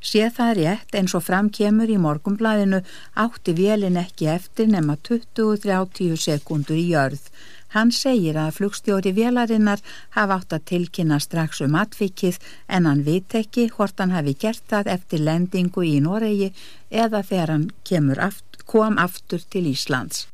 Sé 0.00 0.30
það 0.32 0.56
rétt 0.62 0.96
eins 0.96 1.12
og 1.12 1.28
framkemur 1.28 1.92
í 1.92 2.00
morgumblæðinu 2.00 2.80
átti 3.20 3.52
vélinn 3.52 4.00
ekki 4.00 4.32
eftir 4.32 4.72
nema 4.72 4.96
20-30 5.04 6.16
sekundur 6.16 6.80
í 6.80 6.88
jörð. 6.94 7.26
Hann 7.74 7.92
segir 7.94 8.34
að 8.40 8.56
flugstjóri 8.58 9.12
vélarinnar 9.14 9.82
hafa 10.16 10.40
átt 10.40 10.56
að 10.56 10.66
tilkynna 10.72 11.20
strax 11.22 11.60
um 11.66 11.76
atvikið 11.78 12.40
en 12.66 12.88
hann 12.90 13.04
veit 13.06 13.34
ekki 13.38 13.68
hvort 13.76 14.02
hann 14.02 14.14
hafi 14.16 14.34
gert 14.34 14.64
það 14.72 14.90
eftir 14.96 15.22
lendingu 15.28 15.86
í 15.86 16.00
Noregi 16.02 16.50
eða 16.90 17.22
þegar 17.22 17.54
hann 17.54 17.70
aft, 18.18 18.62
kom 18.66 18.98
aftur 18.98 19.42
til 19.50 19.70
Íslands. 19.70 20.26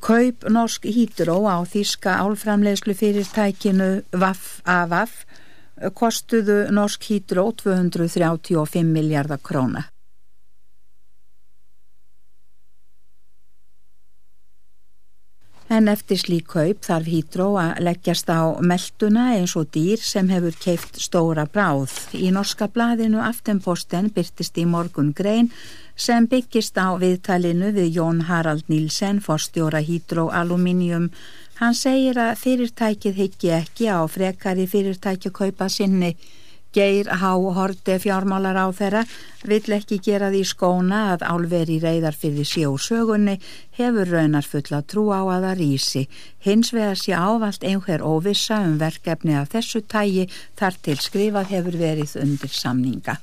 Kaup 0.00 0.46
Norsk 0.48 0.86
Hydro 0.88 1.42
á 1.50 1.60
þýska 1.68 2.14
álframlegslu 2.22 2.94
fyrirtækinu 2.96 3.90
VAF 4.14 4.62
AVAF 4.64 5.24
kostuðu 5.98 6.70
Norsk 6.70 7.10
Hydro 7.10 7.50
235 7.52 8.86
miljardar 8.86 9.42
króna. 9.42 9.91
En 15.72 15.86
eftir 15.88 16.18
slík 16.20 16.50
kaup 16.52 16.82
þarf 16.84 17.06
Hydro 17.08 17.44
að 17.56 17.78
leggjast 17.86 18.28
á 18.28 18.60
melduna 18.60 19.30
eins 19.38 19.54
og 19.56 19.70
dýr 19.72 20.02
sem 20.04 20.26
hefur 20.28 20.58
keift 20.60 20.98
stóra 21.00 21.46
bráð. 21.48 21.94
Í 22.12 22.28
norska 22.34 22.68
blaðinu 22.74 23.22
Aftenposten 23.24 24.10
byrtist 24.12 24.60
í 24.60 24.66
morgun 24.68 25.14
grein 25.16 25.48
sem 25.96 26.26
byggist 26.28 26.76
á 26.76 26.92
viðtalinu 27.00 27.72
við 27.72 27.88
Jón 27.96 28.20
Harald 28.28 28.68
Nílsen, 28.68 29.22
forstjóra 29.24 29.80
Hydro 29.80 30.26
Aluminium. 30.28 31.08
Hann 31.62 31.78
segir 31.78 32.20
að 32.20 32.36
fyrirtækið 32.42 33.22
higgi 33.22 33.56
ekki 33.62 33.88
á 33.88 34.04
frekari 34.12 34.68
fyrirtækju 34.68 35.32
kaupa 35.32 35.72
sinni 35.72 36.12
Geir 36.72 37.08
Há 37.20 37.36
Horte 37.36 37.98
fjármálar 38.00 38.56
á 38.56 38.66
þeirra 38.72 39.02
vill 39.44 39.74
ekki 39.76 39.98
gera 40.00 40.30
því 40.32 40.40
skóna 40.48 41.00
að 41.12 41.24
álveri 41.28 41.76
reyðar 41.82 42.16
fyrir 42.16 42.48
sjósögunni 42.48 43.34
hefur 43.76 44.08
raunar 44.08 44.48
fulla 44.48 44.80
trú 44.80 45.10
á 45.12 45.20
að 45.20 45.44
það 45.48 45.58
rýsi. 45.60 46.04
Hins 46.40 46.72
vegar 46.72 46.96
sé 46.96 47.12
ávalt 47.12 47.66
einhver 47.68 48.00
óvissa 48.00 48.62
um 48.64 48.78
verkefni 48.80 49.36
af 49.36 49.52
þessu 49.52 49.84
tægi 49.84 50.30
þar 50.56 50.80
til 50.80 50.96
skrifað 50.96 51.52
hefur 51.52 51.76
verið 51.84 52.16
undir 52.24 52.56
samninga. 52.56 53.18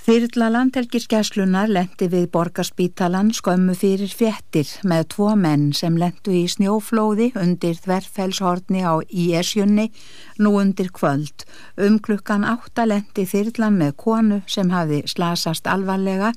Þyrla 0.00 0.46
landhelgiskeslunar 0.54 1.68
lendi 1.68 2.06
við 2.08 2.30
borgarspítalan 2.32 3.34
skömmu 3.36 3.74
fyrir 3.76 4.08
fjettir 4.16 4.70
með 4.88 5.02
tvo 5.12 5.34
menn 5.36 5.66
sem 5.76 5.98
lendu 6.00 6.32
í 6.32 6.46
snjóflóði 6.48 7.26
undir 7.36 7.76
þverfellshorni 7.84 8.80
á 8.80 8.96
Íesjunni 9.04 9.90
nú 10.40 10.54
undir 10.62 10.88
kvöld. 10.96 11.44
Um 11.76 12.00
klukkan 12.00 12.48
átta 12.48 12.88
lendi 12.88 13.26
þyrlan 13.28 13.76
með 13.76 13.92
konu 14.00 14.40
sem 14.48 14.72
hafi 14.72 15.02
slasast 15.04 15.68
alvarlega 15.68 16.32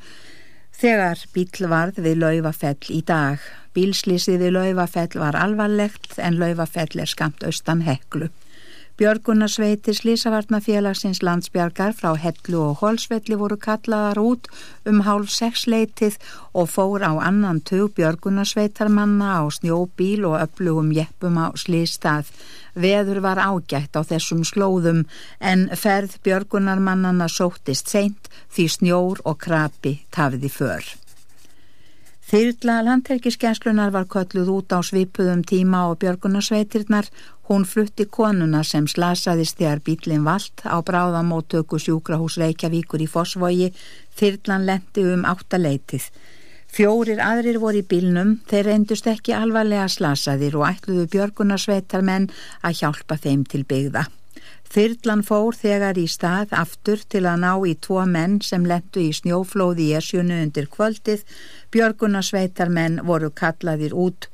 þegar 0.75 1.23
bíl 1.31 1.71
varð 1.71 2.03
við 2.03 2.19
laufafell 2.19 2.91
í 2.91 2.99
dag. 3.07 3.39
Bílslýsið 3.71 4.43
við 4.43 4.57
laufafell 4.57 5.15
var 5.15 5.39
alvarlegt 5.39 6.19
en 6.19 6.35
laufafell 6.35 6.99
er 6.99 7.07
skamt 7.15 7.47
austan 7.47 7.87
heklu. 7.87 8.27
Björgunarsveitir 8.93 9.95
Slísavarnafélagsins 9.97 11.23
landsbjargar 11.25 11.95
frá 11.97 12.11
Hellu 12.13 12.59
og 12.61 12.83
Holsvelli 12.83 13.33
voru 13.41 13.57
kallaðar 13.57 14.21
út 14.21 14.49
um 14.85 15.01
hálf 15.07 15.33
sex 15.33 15.65
leitið 15.65 16.19
og 16.53 16.69
fór 16.69 17.01
á 17.01 17.17
annan 17.17 17.63
tug 17.65 17.95
björgunarsveitarmanna 17.97 19.41
á 19.41 19.49
snjóbíl 19.49 20.29
og 20.29 20.37
öflugum 20.45 20.93
jeppum 20.93 21.41
á 21.41 21.49
Slístað. 21.57 22.29
Veður 22.77 23.25
var 23.25 23.41
ágætt 23.41 23.97
á 23.97 24.05
þessum 24.05 24.45
slóðum 24.45 25.07
en 25.41 25.71
ferð 25.73 26.19
björgunarmannana 26.21 27.25
sóttist 27.25 27.89
seint 27.89 28.29
því 28.53 28.67
snjór 28.77 29.25
og 29.25 29.41
krapi 29.41 30.03
tafiði 30.13 30.53
för. 30.53 31.02
Þyrla 32.33 32.79
landhelgiskenslunar 32.81 33.91
var 33.93 34.07
kölluð 34.09 34.47
út 34.49 34.73
á 34.73 34.81
svipuðum 34.81 35.43
tíma 35.45 35.83
og 35.91 35.99
björgunarsveitirnar. 36.01 37.05
Hún 37.45 37.61
flutti 37.61 38.07
konuna 38.09 38.63
sem 38.65 38.87
slasaðist 38.89 39.59
þegar 39.59 39.83
bílinn 39.85 40.23
vald 40.25 40.63
á 40.65 40.81
bráðamótöku 40.81 41.77
sjúkrahús 41.77 42.39
Reykjavíkur 42.41 43.03
í 43.05 43.09
Fossvogi. 43.13 43.69
Þyrlan 44.17 44.65
lendi 44.65 45.05
um 45.13 45.27
áttaleitið. 45.29 46.09
Fjórir 46.73 47.21
aðrir 47.21 47.61
voru 47.61 47.83
í 47.83 47.85
bílnum, 47.85 48.39
þeir 48.49 48.65
reyndust 48.71 49.11
ekki 49.13 49.37
alvarlega 49.37 49.85
slasaðir 49.85 50.57
og 50.57 50.65
ætluðu 50.71 51.05
björgunarsveitarmenn 51.13 52.31
að 52.65 52.81
hjálpa 52.81 53.21
þeim 53.21 53.45
til 53.45 53.61
byggða. 53.61 54.07
Þyrlan 54.73 55.21
fór 55.21 55.53
þegar 55.53 55.99
í 56.01 56.07
stað 56.09 56.53
aftur 56.57 57.03
til 57.05 57.27
að 57.29 57.43
ná 57.43 57.51
í 57.69 57.75
tvo 57.77 58.01
menn 58.09 58.39
sem 58.41 58.63
lettu 58.65 59.03
í 59.05 59.11
snjóflóði 59.13 59.91
í 59.91 59.97
esjunu 59.99 60.39
undir 60.47 60.65
kvöldið. 60.73 61.21
Björgunarsveitarmenn 61.73 63.01
voru 63.07 63.31
kallaðir 63.33 63.95
út 63.97 64.29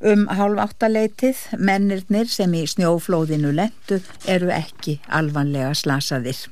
um 0.00 0.26
hálf 0.28 0.62
áttaleitið. 0.66 1.42
Mennirnir 1.58 2.30
sem 2.32 2.54
í 2.56 2.64
snjóflóðinu 2.70 3.52
lettu 3.56 4.00
eru 4.26 4.52
ekki 4.54 4.98
alvanlega 5.06 5.74
slasaðir. 5.76 6.46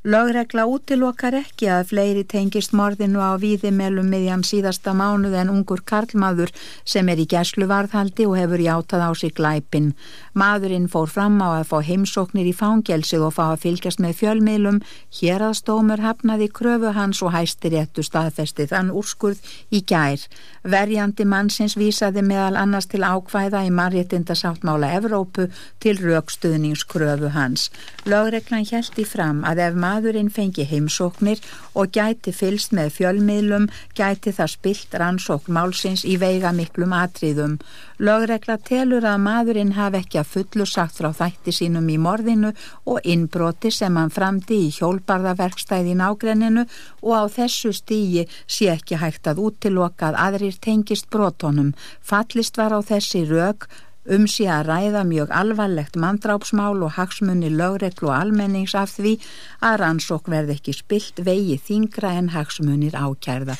Lögregla 0.00 0.62
útilokar 0.64 1.34
ekki 1.36 1.66
að 1.68 1.90
fleiri 1.90 2.22
tengist 2.24 2.72
morðinu 2.72 3.20
á 3.20 3.36
víðimelum 3.36 4.06
miðjan 4.08 4.40
síðasta 4.48 4.94
mánuð 4.96 5.34
en 5.36 5.50
ungur 5.52 5.82
karlmaður 5.84 6.48
sem 6.88 7.04
er 7.12 7.20
í 7.20 7.26
gæslu 7.28 7.66
varðhaldi 7.68 8.24
og 8.24 8.38
hefur 8.40 8.62
játað 8.64 9.04
á 9.04 9.10
sig 9.12 9.34
glæpin. 9.36 9.90
Maðurinn 10.32 10.86
fór 10.88 11.10
fram 11.12 11.36
á 11.44 11.60
að 11.60 11.68
fá 11.68 11.84
heimsóknir 11.84 12.48
í 12.48 12.54
fangelsið 12.56 13.26
og 13.26 13.34
fá 13.36 13.42
að 13.50 13.66
fylgjast 13.66 14.00
með 14.00 14.16
fjölmiðlum. 14.22 14.78
Hér 15.20 15.44
að 15.50 15.58
stómur 15.60 16.00
hafnaði 16.00 16.48
kröfu 16.48 16.94
hans 16.96 17.20
og 17.20 17.34
hæstir 17.36 17.76
réttu 17.76 18.00
staðfesti 18.00 18.70
þann 18.72 18.94
úrskurð 18.96 19.44
í 19.68 19.82
gær. 19.84 20.24
Verjandi 20.64 21.28
mannsins 21.28 21.76
vísaði 21.76 22.24
meðal 22.24 22.56
annars 22.56 22.88
til 22.88 23.02
ákvæða 23.04 23.66
í 23.68 23.76
marréttindasáttmála 23.76 24.94
Evrópu 24.96 25.50
til 25.76 26.00
raukstuðningskröfu 26.00 27.34
hans. 27.36 27.68
Lögreglan 28.08 28.64
hjælti 28.64 29.04
fram 29.04 29.44
að 29.44 29.66
ef 29.68 29.80
maðurinn 29.90 30.30
fengi 30.30 30.64
heimsóknir 30.70 31.42
og 31.74 31.90
gæti 31.94 32.32
fylst 32.34 32.74
með 32.76 32.94
fjölmiðlum, 32.96 33.68
gæti 33.98 34.32
það 34.36 34.54
spilt 34.54 34.96
rannsókn 35.02 35.54
málsins 35.56 36.06
í 36.06 36.16
veiga 36.22 36.54
miklum 36.54 36.94
atriðum. 36.96 37.58
Lögregla 38.00 38.56
telur 38.64 39.04
að 39.04 39.18
maðurinn 39.26 39.74
hafi 39.76 40.00
ekki 40.00 40.20
að 40.22 40.30
fullu 40.34 40.66
sagt 40.68 40.96
frá 41.00 41.10
þætti 41.16 41.52
sínum 41.52 41.90
í 41.92 41.98
morðinu 42.00 42.54
og 42.88 43.04
innbroti 43.04 43.72
sem 43.74 43.98
hann 44.00 44.14
framdi 44.14 44.62
í 44.68 44.70
hjólbarðaverkstæði 44.78 45.98
nágrenninu 46.00 46.64
og 47.02 47.12
á 47.12 47.24
þessu 47.36 47.74
stígi 47.76 48.24
sé 48.46 48.70
ekki 48.72 49.00
hægt 49.02 49.28
að 49.28 49.42
útiloka 49.44 50.10
að 50.10 50.20
aðrir 50.26 50.58
tengist 50.64 51.10
brotonum. 51.12 51.74
Fallist 52.00 52.56
var 52.60 52.72
á 52.72 52.80
þessi 52.80 53.26
rauk 53.28 53.68
um 54.08 54.26
sé 54.26 54.46
að 54.48 54.68
ræða 54.70 55.02
mjög 55.04 55.32
alvarlegt 55.36 55.96
mandrápsmál 56.00 56.82
og 56.82 56.94
hagsmunni 56.96 57.50
lögreglu 57.52 58.08
og 58.08 58.16
almennings 58.16 58.74
af 58.74 58.96
því 58.96 59.18
að 59.60 59.80
rannsók 59.82 60.30
verði 60.32 60.56
ekki 60.56 60.76
spilt 60.76 61.20
vegi 61.24 61.58
þingra 61.60 62.14
en 62.18 62.30
hagsmunir 62.32 62.96
ákjærða. 62.96 63.58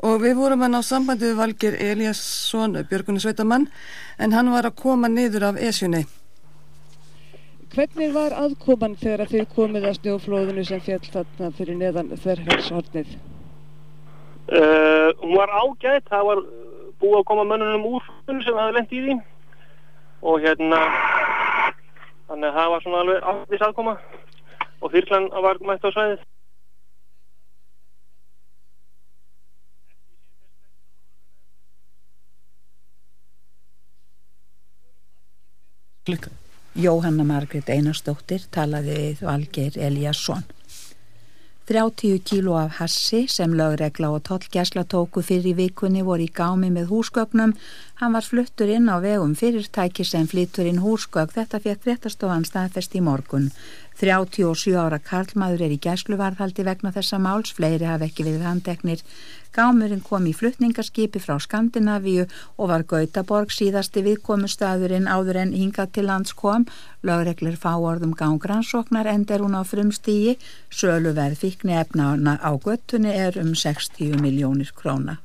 Og 0.00 0.22
við 0.22 0.38
vorum 0.38 0.62
hann 0.64 0.78
á 0.80 0.80
sambandið 0.80 1.34
Valgir 1.36 1.74
Eliasson, 1.76 2.78
Björgunarsveitamann, 2.88 3.66
en 4.16 4.32
hann 4.32 4.48
var 4.48 4.64
að 4.64 4.78
koma 4.80 5.10
niður 5.12 5.50
af 5.50 5.60
Esjunni. 5.60 6.06
Hvernig 7.70 8.14
var 8.16 8.32
aðkoman 8.34 8.96
þegar 8.98 9.28
þið 9.30 9.44
komið 9.52 9.84
að 9.90 9.98
snjóflóðinu 10.00 10.64
sem 10.66 10.80
fjall 10.82 11.04
þarna 11.04 11.52
fyrir 11.58 11.76
neðan 11.78 12.16
þverhalshornið? 12.16 13.12
Uh, 14.50 15.14
hún 15.22 15.36
var 15.38 15.50
ágætt, 15.54 16.08
það 16.10 16.24
var 16.26 16.40
búið 16.98 17.20
að 17.20 17.26
koma 17.28 17.44
mönnunum 17.46 17.84
úr 17.86 18.08
sem 18.26 18.40
það 18.42 18.72
lendi 18.74 18.98
í 18.98 19.04
því. 19.04 19.14
Og 20.26 20.42
hérna 20.42 20.80
þannig 22.26 22.48
að 22.48 22.58
það 22.58 22.72
var 22.72 22.82
svona 22.82 23.04
alveg 23.04 23.30
áttið 23.30 23.64
aðkoma. 23.68 23.94
Og 24.80 24.92
þyrklan 24.96 25.30
var 25.46 25.62
mætt 25.62 25.86
á 25.86 25.90
svæðið. 25.94 26.26
Klikka. 36.10 36.30
Jóhanna 36.74 37.26
Margret 37.26 37.70
Einarstóttir 37.70 38.46
talaði 38.50 38.96
við 38.96 39.22
Valgeir 39.26 39.78
Eliasson 39.78 40.42
30 41.70 42.18
kíló 42.24 42.54
af 42.58 42.70
hassi 42.70 43.26
sem 43.28 43.52
lögregla 43.54 44.08
og 44.10 44.24
tollgæsla 44.26 44.82
tóku 44.90 45.22
fyrir 45.22 45.54
vikunni 45.54 46.00
voru 46.02 46.24
í 46.26 46.32
gámi 46.34 46.66
með 46.66 46.88
húsgögnum. 46.90 47.52
Hann 48.00 48.14
var 48.16 48.24
fluttur 48.24 48.70
inn 48.72 48.88
á 48.88 48.96
vegum 49.04 49.34
fyrirtæki 49.36 50.06
sem 50.08 50.24
flyttur 50.24 50.64
inn 50.64 50.78
húsgögg. 50.80 51.34
Þetta 51.34 51.58
fekk 51.60 51.82
fréttastofan 51.84 52.46
staðfest 52.48 52.96
í 52.96 53.02
morgun. 53.04 53.50
37 54.00 54.72
ára 54.80 54.96
karlmaður 55.04 55.66
er 55.66 55.74
í 55.74 55.78
gæsluvarðhaldi 55.84 56.64
vegna 56.64 56.94
þessa 56.96 57.20
máls, 57.20 57.52
fleiri 57.52 57.84
hafa 57.84 58.08
ekki 58.08 58.24
við 58.24 58.46
handeknir. 58.48 59.04
Gámurinn 59.52 60.00
kom 60.00 60.24
í 60.24 60.32
flutningarskipi 60.32 61.20
frá 61.20 61.36
Skandinavíu 61.44 62.24
og 62.56 62.72
var 62.72 62.88
Gautaborg 62.88 63.52
síðasti 63.52 64.00
viðkomustæðurinn 64.08 65.04
áður 65.04 65.44
en 65.44 65.52
hingað 65.52 65.92
til 65.98 66.08
lands 66.08 66.32
kom. 66.32 66.64
Lögreglir 67.04 67.60
fá 67.60 67.74
orðum 67.76 68.16
gangrannsóknar 68.16 69.12
end 69.12 69.28
er 69.28 69.44
hún 69.44 69.60
á 69.60 69.60
frumstígi. 69.60 70.38
Söluverð 70.72 71.44
fikni 71.44 71.76
efna 71.76 72.14
á 72.16 72.52
göttunni 72.56 73.12
er 73.12 73.36
um 73.44 73.52
60 73.52 74.16
miljónir 74.24 74.72
króna. 74.72 75.20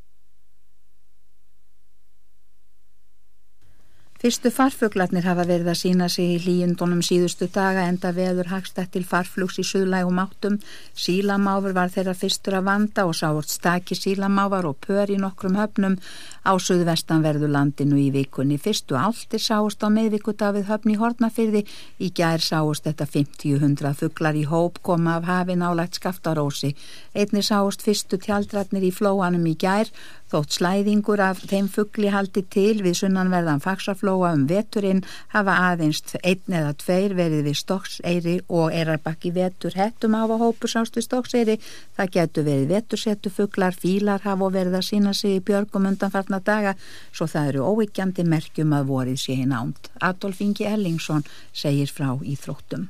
Fyrstu 4.25 4.49
farfuglarnir 4.49 5.21
hafa 5.29 5.43
verið 5.45 5.67
að 5.69 5.75
sína 5.77 6.05
sig 6.09 6.31
í 6.33 6.37
hlýjundunum 6.41 7.03
síðustu 7.05 7.45
daga 7.53 7.83
enda 7.85 8.09
veður 8.09 8.47
hagstætt 8.49 8.95
til 8.95 9.03
farflugs 9.05 9.59
í 9.61 9.65
suðlægum 9.69 10.17
áttum. 10.23 10.55
Sílamáfur 10.97 11.75
var 11.77 11.93
þeirra 11.93 12.15
fyrstur 12.17 12.57
að 12.57 12.65
vanda 12.65 13.05
og 13.05 13.13
sáurt 13.19 13.53
staki 13.53 13.93
sílamáfar 13.93 14.65
og 14.65 14.79
pör 14.81 15.13
í 15.13 15.19
nokkrum 15.21 15.59
höfnum 15.59 15.99
á 16.41 16.57
suðvestanverðu 16.57 17.51
landinu 17.53 18.01
í 18.01 18.07
vikunni. 18.17 18.57
Fyrstu 18.57 18.97
áltir 18.97 19.45
sáust 19.45 19.85
á 19.85 19.93
meðvikudafið 19.93 20.71
höfn 20.71 20.95
í 20.95 20.97
Hortnafyrði. 21.03 21.61
Í 22.01 22.09
gær 22.09 22.41
sáust 22.41 22.89
þetta 22.89 23.05
50-100 23.05 23.93
fuglar 24.01 24.33
í 24.33 24.47
hóp 24.49 24.81
koma 24.81 25.19
af 25.19 25.29
hafin 25.29 25.61
álægt 25.61 26.01
skaftarósi. 26.01 26.73
Einni 27.13 27.45
sáust 27.45 27.85
fyrstu 27.85 28.17
tjaldratnir 28.17 28.89
í 28.89 28.93
flóanum 28.93 29.45
í 29.45 29.53
gær 29.53 29.93
Þótt 30.25 30.55
slæðingur 30.57 31.21
af 31.21 31.43
þeim 31.45 31.67
fuggli 31.69 32.09
haldi 32.09 32.41
til 32.49 32.79
við 32.81 32.95
sunnanverðan 32.97 33.61
faksaflóa 33.61 34.31
um 34.33 34.47
veturinn 34.49 35.03
hafa 35.35 35.53
aðeins 35.67 36.01
einn 36.17 36.55
eða 36.59 36.71
tveir 36.81 37.13
verið 37.13 37.43
við 37.45 37.59
Stokkseyri 37.59 38.33
og 38.49 38.73
erarbakki 38.73 39.29
vetur 39.35 39.77
hettum 39.77 40.17
hafa 40.17 40.39
hópur 40.41 40.73
sást 40.73 40.97
við 40.97 41.05
Stokkseyri. 41.05 41.59
Það 41.93 42.11
getur 42.17 42.47
verið 42.49 42.73
vetursettu 42.73 43.33
fugglar, 43.37 43.77
fílar 43.77 44.25
hafa 44.25 44.49
verið 44.57 44.79
að 44.81 44.87
sína 44.89 45.13
sig 45.13 45.37
í 45.37 45.45
björgum 45.45 45.85
undanfarnar 45.91 46.41
daga 46.41 46.73
svo 47.11 47.29
það 47.29 47.53
eru 47.53 47.69
óvíkjandi 47.69 48.25
merkjum 48.25 48.73
að 48.73 48.89
vorið 48.89 49.21
sé 49.27 49.37
hinn 49.37 49.53
ánd. 49.53 49.93
Adolf 50.01 50.41
Ingi 50.41 50.65
Ellingsson 50.73 51.21
segir 51.53 51.93
frá 51.93 52.09
Íþróttum. 52.17 52.89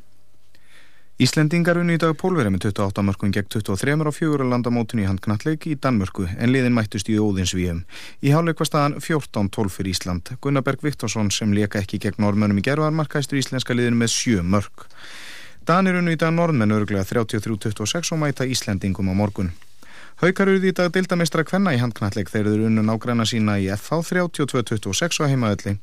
Íslendingar 1.16 1.78
unni 1.80 1.96
í 1.96 2.00
dag 2.02 2.12
pólverið 2.20 2.52
með 2.52 2.66
28 2.66 3.04
mörgum 3.08 3.32
gegn 3.32 3.48
23 3.48 3.94
á 4.04 4.12
fjögur 4.12 4.42
landamótun 4.52 5.00
í 5.00 5.06
handknalleg 5.08 5.64
í 5.72 5.78
Danmörku 5.80 6.26
en 6.28 6.52
liðin 6.52 6.76
mættust 6.76 7.08
í 7.08 7.16
Óðinsvíum. 7.16 7.86
Í 8.20 8.34
háleik 8.36 8.60
var 8.60 8.68
staðan 8.68 8.98
14-12 9.00 9.72
fyrir 9.72 9.94
Ísland. 9.94 10.34
Gunnaberg 10.44 10.84
Viktorsson 10.84 11.32
sem 11.32 11.56
leka 11.56 11.80
ekki 11.80 12.02
gegn 12.04 12.20
norðmönnum 12.20 12.60
í 12.60 12.66
gerðar 12.68 12.92
markæstur 12.92 13.40
íslenska 13.40 13.72
liðin 13.72 13.96
með 13.96 14.12
7 14.12 14.44
mörg. 14.44 14.84
Danir 15.64 16.02
unni 16.02 16.18
í 16.18 16.20
dag 16.20 16.36
norðmenn 16.36 16.76
örglega 16.76 17.08
33-26 17.08 18.12
og 18.12 18.20
mæta 18.20 18.44
Íslendingum 18.44 19.08
á 19.08 19.16
morgun. 19.16 19.54
Haukar 20.20 20.52
eruð 20.52 20.68
í 20.68 20.76
dag 20.76 20.92
deildamestra 20.92 21.48
kvenna 21.48 21.72
í 21.76 21.80
handknalleg 21.80 22.28
þeir 22.32 22.52
eru 22.58 22.68
unnu 22.68 22.84
nágræna 22.84 23.24
sína 23.28 23.56
í 23.60 23.72
FH 23.72 24.04
32-26 24.36 25.24
á 25.24 25.32
heimaðalli. 25.32 25.78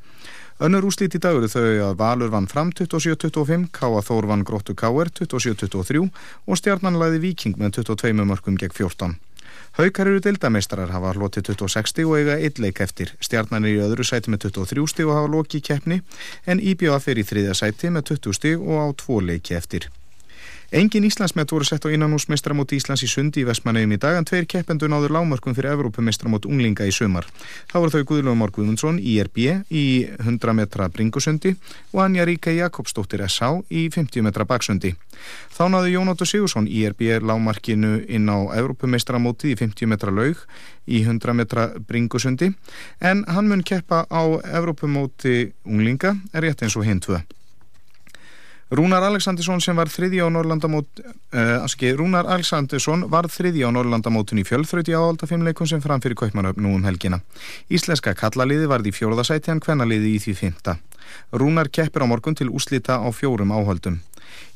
Önnur 0.63 0.85
úslít 0.87 1.17
í 1.17 1.19
dag 1.19 1.35
eru 1.35 1.49
þau 1.51 1.65
að 1.89 1.97
Valur 1.99 2.31
vann 2.31 2.45
fram 2.47 2.69
27-25, 2.71 3.65
Káa 3.75 3.99
Þór 4.07 4.29
vann 4.31 4.45
Gróttu 4.47 4.77
Káer 4.79 5.09
27-23 5.11 6.05
og 6.07 6.61
stjarnanlæði 6.61 7.19
Viking 7.25 7.57
með 7.59 7.81
22 7.81 8.23
mörgum 8.29 8.59
gegn 8.61 8.71
14. 8.77 9.17
Haukar 9.81 10.11
eru 10.13 10.21
deildamestrar 10.23 10.93
hafa 10.95 11.17
hlotið 11.17 11.51
26 11.57 12.05
og 12.05 12.15
eiga 12.21 12.37
eitthleik 12.39 12.79
eftir. 12.85 13.11
Stjarnan 13.19 13.67
er 13.67 13.75
í 13.75 13.83
öðru 13.83 14.07
sæti 14.07 14.31
með 14.31 14.53
23 14.53 14.87
stig 14.93 15.11
og 15.11 15.19
hafa 15.19 15.33
lokið 15.35 15.65
keppni 15.67 15.99
en 16.47 16.63
IBF 16.63 17.11
er 17.11 17.19
í 17.19 17.27
þriðja 17.27 17.59
sæti 17.59 17.91
með 17.91 18.13
20 18.13 18.39
stig 18.39 18.63
og 18.63 18.87
á 18.87 18.89
tvo 19.03 19.19
leiki 19.19 19.59
eftir. 19.59 19.91
Engin 20.73 21.05
Íslandsmet 21.05 21.51
voru 21.53 21.66
sett 21.68 21.85
á 21.85 21.93
innanúsmestramót 21.93 22.70
Íslands 22.73 23.03
í 23.05 23.09
sundi 23.12 23.43
í 23.43 23.45
Vestmanauðum 23.45 23.91
í 23.93 23.99
dag 24.01 24.14
en 24.16 24.25
tveir 24.25 24.47
keppendur 24.49 24.89
náður 24.89 25.12
lágmörkum 25.12 25.53
fyrir 25.53 25.75
Evrópumestramót 25.75 26.47
unglinga 26.49 26.87
í 26.89 26.95
sumar. 26.97 27.27
Þá 27.68 27.75
voru 27.77 27.93
þau 27.93 28.07
Guðlúður 28.09 28.39
Mór 28.41 28.55
Guðmundsson 28.57 28.97
í 28.97 29.18
IRB 29.18 29.41
í 29.68 29.83
100 30.16 30.55
metra 30.57 30.87
bringusundi 30.89 31.53
og 31.93 32.01
Anja 32.07 32.25
Ríka 32.25 32.55
Jakobsdóttir 32.57 33.20
S.A. 33.27 33.51
í 33.68 33.83
50 33.93 34.25
metra 34.25 34.49
baksundi. 34.49 34.95
Þá 35.53 35.62
náðu 35.75 35.93
Jónóttur 35.93 36.33
Sigursson 36.33 36.64
í 36.64 36.81
IRB 36.87 37.20
lágmarkinu 37.20 37.93
inn 38.09 38.33
á 38.33 38.41
Evrópumestramóti 38.57 39.53
í 39.53 39.61
50 39.61 39.93
metra 39.93 40.09
laug 40.09 40.40
í 40.89 41.05
100 41.05 41.36
metra 41.36 41.69
bringusundi 41.77 42.49
en 43.05 43.23
hann 43.28 43.53
mun 43.53 43.61
keppa 43.61 44.07
á 44.09 44.24
Evrópumóti 44.40 45.53
unglinga 45.69 46.16
er 46.32 46.49
rétt 46.49 46.65
eins 46.65 46.81
og 46.81 46.89
hinn 46.89 47.05
tvö. 47.05 47.20
Rúnar 48.73 49.05
Alexandersson 49.05 49.61
sem 49.61 49.77
var 49.77 49.90
þriði 49.93 50.23
á 50.24 50.32
Norrlandamót 50.32 51.03
uh, 51.03 51.59
aski, 51.61 51.90
Rúnar 51.93 52.24
Alexandersson 52.24 53.03
var 53.12 53.27
þriði 53.28 53.66
á 53.69 53.70
Norrlandamótun 53.77 54.40
í 54.40 54.44
fjölþrauti 54.49 54.94
áaldafimleikum 54.97 55.69
sem 55.69 55.82
fram 55.85 56.01
fyrir 56.01 56.16
Kaupmannöfn 56.16 56.65
nú 56.65 56.73
um 56.78 56.86
helgina. 56.89 57.19
Íslenska 57.69 58.15
kallaliði 58.16 58.70
varð 58.73 58.89
í 58.89 58.94
fjórðasæti 58.97 59.53
en 59.53 59.61
kvennaliði 59.61 60.15
í 60.15 60.23
því 60.24 60.35
fymta. 60.39 60.78
Rúnar 61.36 61.69
keppir 61.69 62.01
á 62.01 62.09
morgun 62.09 62.39
til 62.39 62.49
úslita 62.49 62.97
á 62.97 63.09
fjórum 63.12 63.53
áhaldum. 63.53 64.01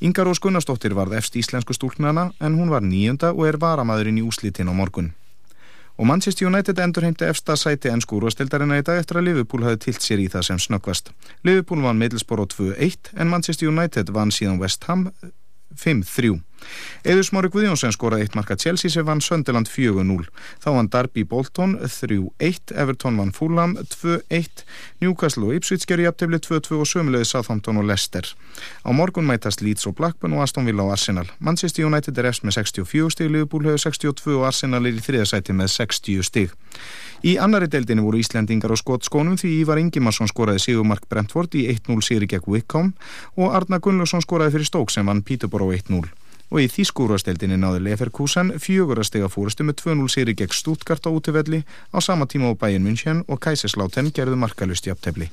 Ingar 0.00 0.24
Rós 0.24 0.40
Gunnarsdóttir 0.40 0.96
varð 0.96 1.18
efst 1.20 1.36
íslensku 1.36 1.76
stúlknana 1.76 2.30
en 2.40 2.56
hún 2.56 2.72
var 2.72 2.80
nýjunda 2.80 3.36
og 3.36 3.44
er 3.50 3.60
varamæðurinn 3.60 4.24
í 4.24 4.24
úslitin 4.24 4.72
á 4.72 4.74
morgun. 4.80 5.12
Og 5.96 6.06
Manchester 6.06 6.46
United 6.46 6.78
endur 6.82 7.06
heimti 7.06 7.24
efsta 7.24 7.56
sæti 7.56 7.88
enn 7.88 8.02
skúrvastildarina 8.04 8.80
í 8.80 8.84
dag 8.84 9.00
eftir 9.00 9.20
að 9.20 9.30
Liverpool 9.30 9.64
hafi 9.64 9.80
tilt 9.86 10.04
sér 10.04 10.20
í 10.20 10.28
það 10.32 10.50
sem 10.50 10.60
snöggvast. 10.66 11.12
Liverpool 11.48 11.80
vann 11.86 12.00
Middlesbrough 12.02 12.52
2-1 12.52 13.14
en 13.16 13.32
Manchester 13.32 13.70
United 13.72 14.12
vann 14.12 14.34
síðan 14.34 14.60
West 14.60 14.84
Ham 14.90 15.08
5-3. 15.74 16.40
Eður 17.06 17.26
Smári 17.26 17.50
Guðjónsson 17.52 17.92
skoraði 17.94 18.26
eitt 18.26 18.36
marka 18.38 18.56
Chelsea 18.58 18.90
sem 18.90 19.04
vann 19.06 19.20
Sönderland 19.22 19.68
4-0. 19.70 20.26
Þá 20.62 20.68
vann 20.74 20.88
Darby 20.90 21.22
Bolton 21.28 21.76
3-1, 21.82 22.72
Everton 22.74 23.18
vann 23.20 23.32
Fulham 23.36 23.76
2-1, 23.92 24.64
Newcastle 25.04 25.46
og 25.46 25.58
Ipswich 25.58 25.86
gerði 25.86 26.08
jafntefni 26.08 26.40
2-2 26.42 26.80
og 26.80 26.90
sömulegði 26.90 27.30
Southampton 27.30 27.80
og 27.82 27.86
Leicester. 27.90 28.32
Á 28.82 28.90
morgun 28.96 29.28
mætast 29.28 29.62
Leeds 29.62 29.86
og 29.86 29.98
Blackburn 30.00 30.34
og 30.34 30.46
Aston 30.46 30.66
Villa 30.66 30.86
og 30.86 30.96
Arsenal. 30.96 31.30
Manchester 31.38 31.86
United 31.86 32.18
er 32.18 32.30
eftir 32.32 32.48
með 32.48 32.58
64 32.62 33.14
stig, 33.14 33.30
Liverpool 33.30 33.68
hefur 33.68 33.84
62 33.86 34.38
og 34.40 34.48
Arsenal 34.50 34.88
er 34.88 34.98
í 34.98 35.04
þriðasæti 35.04 35.54
með 35.54 35.74
60 35.76 36.26
stig. 36.26 36.56
Í 37.24 37.36
annari 37.40 37.70
deildinu 37.72 38.04
voru 38.04 38.20
Íslendingar 38.20 38.74
á 38.74 38.76
skotskónum 38.76 39.38
því 39.40 39.54
Ívar 39.62 39.80
Ingimarsson 39.80 40.28
skoraði 40.28 40.64
Sigumark 40.66 41.08
Brentford 41.08 41.56
í 41.56 41.64
1-0 41.72 42.04
sýri 42.04 42.28
gegn 42.28 42.50
Wickham 42.50 42.92
og 43.36 43.56
Arna 43.56 43.80
Gunnlaugsson 43.80 44.24
skoraði 44.24 44.58
fyrir 44.58 44.68
Stók 44.68 44.92
sem 44.92 45.06
vann 45.06 45.24
Peterborough 45.24 45.72
1-0 45.72 46.04
og 46.50 46.62
í 46.62 46.68
Þýskúrasteldinni 46.70 47.58
náði 47.58 47.82
Leferkusen 47.88 48.52
fjögurastega 48.62 49.30
fúrustu 49.32 49.66
með 49.66 49.80
2-0 49.82 50.12
sýri 50.12 50.36
gegn 50.38 50.54
Stuttgart 50.54 51.08
á 51.08 51.10
útivelli 51.10 51.64
á 51.90 51.98
sama 51.98 52.28
tíma 52.30 52.52
á 52.52 52.54
bæin 52.54 52.84
München 52.84 53.24
og 53.26 53.40
Kaiserslautern 53.42 54.12
gerðu 54.14 54.38
markalust 54.38 54.86
í 54.86 54.94
aptefli. 54.94 55.30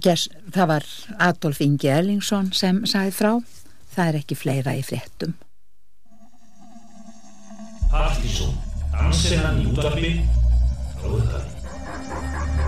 Gers, 0.00 0.28
það 0.52 0.66
var 0.74 0.88
Adolf 1.18 1.60
Ingi 1.64 1.88
Erlingsson 1.88 2.52
sem 2.56 2.82
sagði 2.88 3.14
frá. 3.16 3.32
Það 3.90 4.08
er 4.08 4.18
ekki 4.20 4.36
fleira 4.38 4.74
í 4.76 4.82
fréttum. 4.86 5.34
Partíson, 7.90 8.54
dansinnan 8.92 9.62
í 9.62 9.70
útarpi, 9.70 10.12
fróðar. 10.98 11.48
There's 11.90 12.59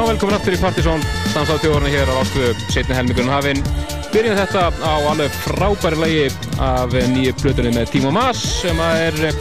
Já, 0.00 0.06
velkomin 0.06 0.34
aftur 0.36 0.54
í 0.54 0.58
Partizón, 0.62 1.02
dansa 1.34 1.52
á 1.52 1.60
þjóðurna 1.60 1.90
hér 1.92 2.08
á 2.08 2.14
ástu 2.22 2.52
setni 2.70 2.94
helmingurinn 2.94 3.34
hafinn. 3.34 3.89
Byrjum 4.10 4.34
þetta 4.34 4.62
á 4.82 4.94
alveg 5.06 5.34
frábæri 5.44 5.98
lagi 6.00 6.22
af 6.58 6.94
nýju 7.12 7.30
plötunni 7.38 7.70
með 7.76 7.92
Timo 7.92 8.10
Maas 8.10 8.40
sem 8.58 8.80
er 8.82 9.14
eh, 9.28 9.36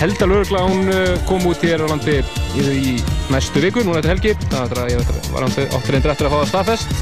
held 0.00 0.18
að 0.18 0.32
lögla 0.32 0.62
hún 0.66 0.90
eh, 0.90 1.12
kom 1.28 1.46
út 1.46 1.62
hér 1.62 1.84
á 1.84 1.86
landi 1.86 2.16
í, 2.58 2.96
næstu 3.30 3.62
viku, 3.62 3.84
núna 3.86 4.00
eftir 4.02 4.14
helgi. 4.16 4.34
Er 4.50 4.74
að 4.82 4.90
ég 4.96 5.14
var 5.30 5.46
áttur 5.46 5.94
reyndir 5.94 6.10
eftir 6.10 6.26
að 6.26 6.34
það 6.34 6.50
staðfest. 6.50 6.98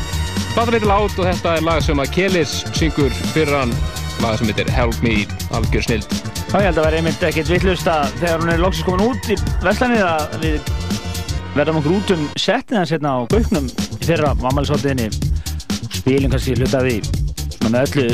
Platan 0.52 0.76
heitir 0.76 0.88
Lát 0.92 1.16
og 1.16 1.30
þetta 1.30 1.56
er 1.56 1.66
lag 1.70 1.82
sem 1.88 2.04
að 2.04 2.12
Kelis 2.18 2.54
syngur 2.76 3.18
fyrir 3.32 3.56
hann, 3.56 3.74
lag 4.20 4.36
sem 4.36 4.52
heitir 4.52 4.76
Help 4.76 5.00
Me, 5.00 5.16
algjör 5.56 5.88
snild. 5.88 6.16
Já, 6.52 6.60
ég 6.60 6.68
held 6.68 6.76
að 6.76 6.88
vera 6.90 7.00
einmitt 7.00 7.28
ekkert 7.30 7.56
vittlust 7.56 7.88
að 7.88 8.16
þegar 8.20 8.44
hún 8.44 8.52
er 8.52 8.64
loksins 8.66 8.90
komin 8.90 9.08
út 9.08 9.32
í 9.32 9.40
Vestlandið 9.64 10.08
að 10.10 10.40
við 10.44 10.72
verðum 11.56 11.80
okkur 11.80 12.00
út 12.02 12.16
um 12.18 12.30
setið 12.36 12.82
hans 12.82 12.92
hérna 12.92 13.16
á 13.16 13.18
Gauknum 13.32 13.72
í 13.72 14.04
fyrra 14.04 14.36
mammalsóttiðinni 14.44 15.08
og 15.08 15.31
spilum 16.02 16.34
kannski 16.34 16.58
hluta 16.58 16.82
því 16.84 16.96
svona 17.56 17.72
með 17.72 17.82
öllu 17.86 18.08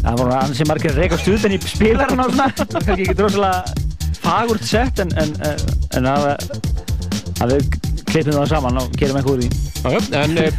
það 0.00 0.20
voru 0.22 0.36
ansi 0.40 0.68
margir 0.68 0.94
að 0.94 1.02
reyka 1.04 1.20
stuðin 1.20 1.56
í 1.56 1.62
spilarna 1.64 2.26
og 2.26 2.36
svona 2.36 2.50
kannski 2.74 2.98
ekki 2.98 3.18
drosalega 3.18 3.88
fagurt 4.20 4.68
sett 4.68 5.02
en, 5.02 5.12
en, 5.20 5.34
en, 5.48 5.66
en 5.96 6.10
að, 6.10 6.30
að 7.40 7.56
við 7.56 7.74
klippum 8.10 8.36
það 8.36 8.48
saman 8.54 8.80
og 8.82 8.94
gerum 9.00 9.20
eitthvað 9.20 9.36
úr 9.38 9.44
því 9.46 9.68
Já, 9.80 9.90
já, 9.96 10.00
en 10.20 10.36
eh, 10.36 10.52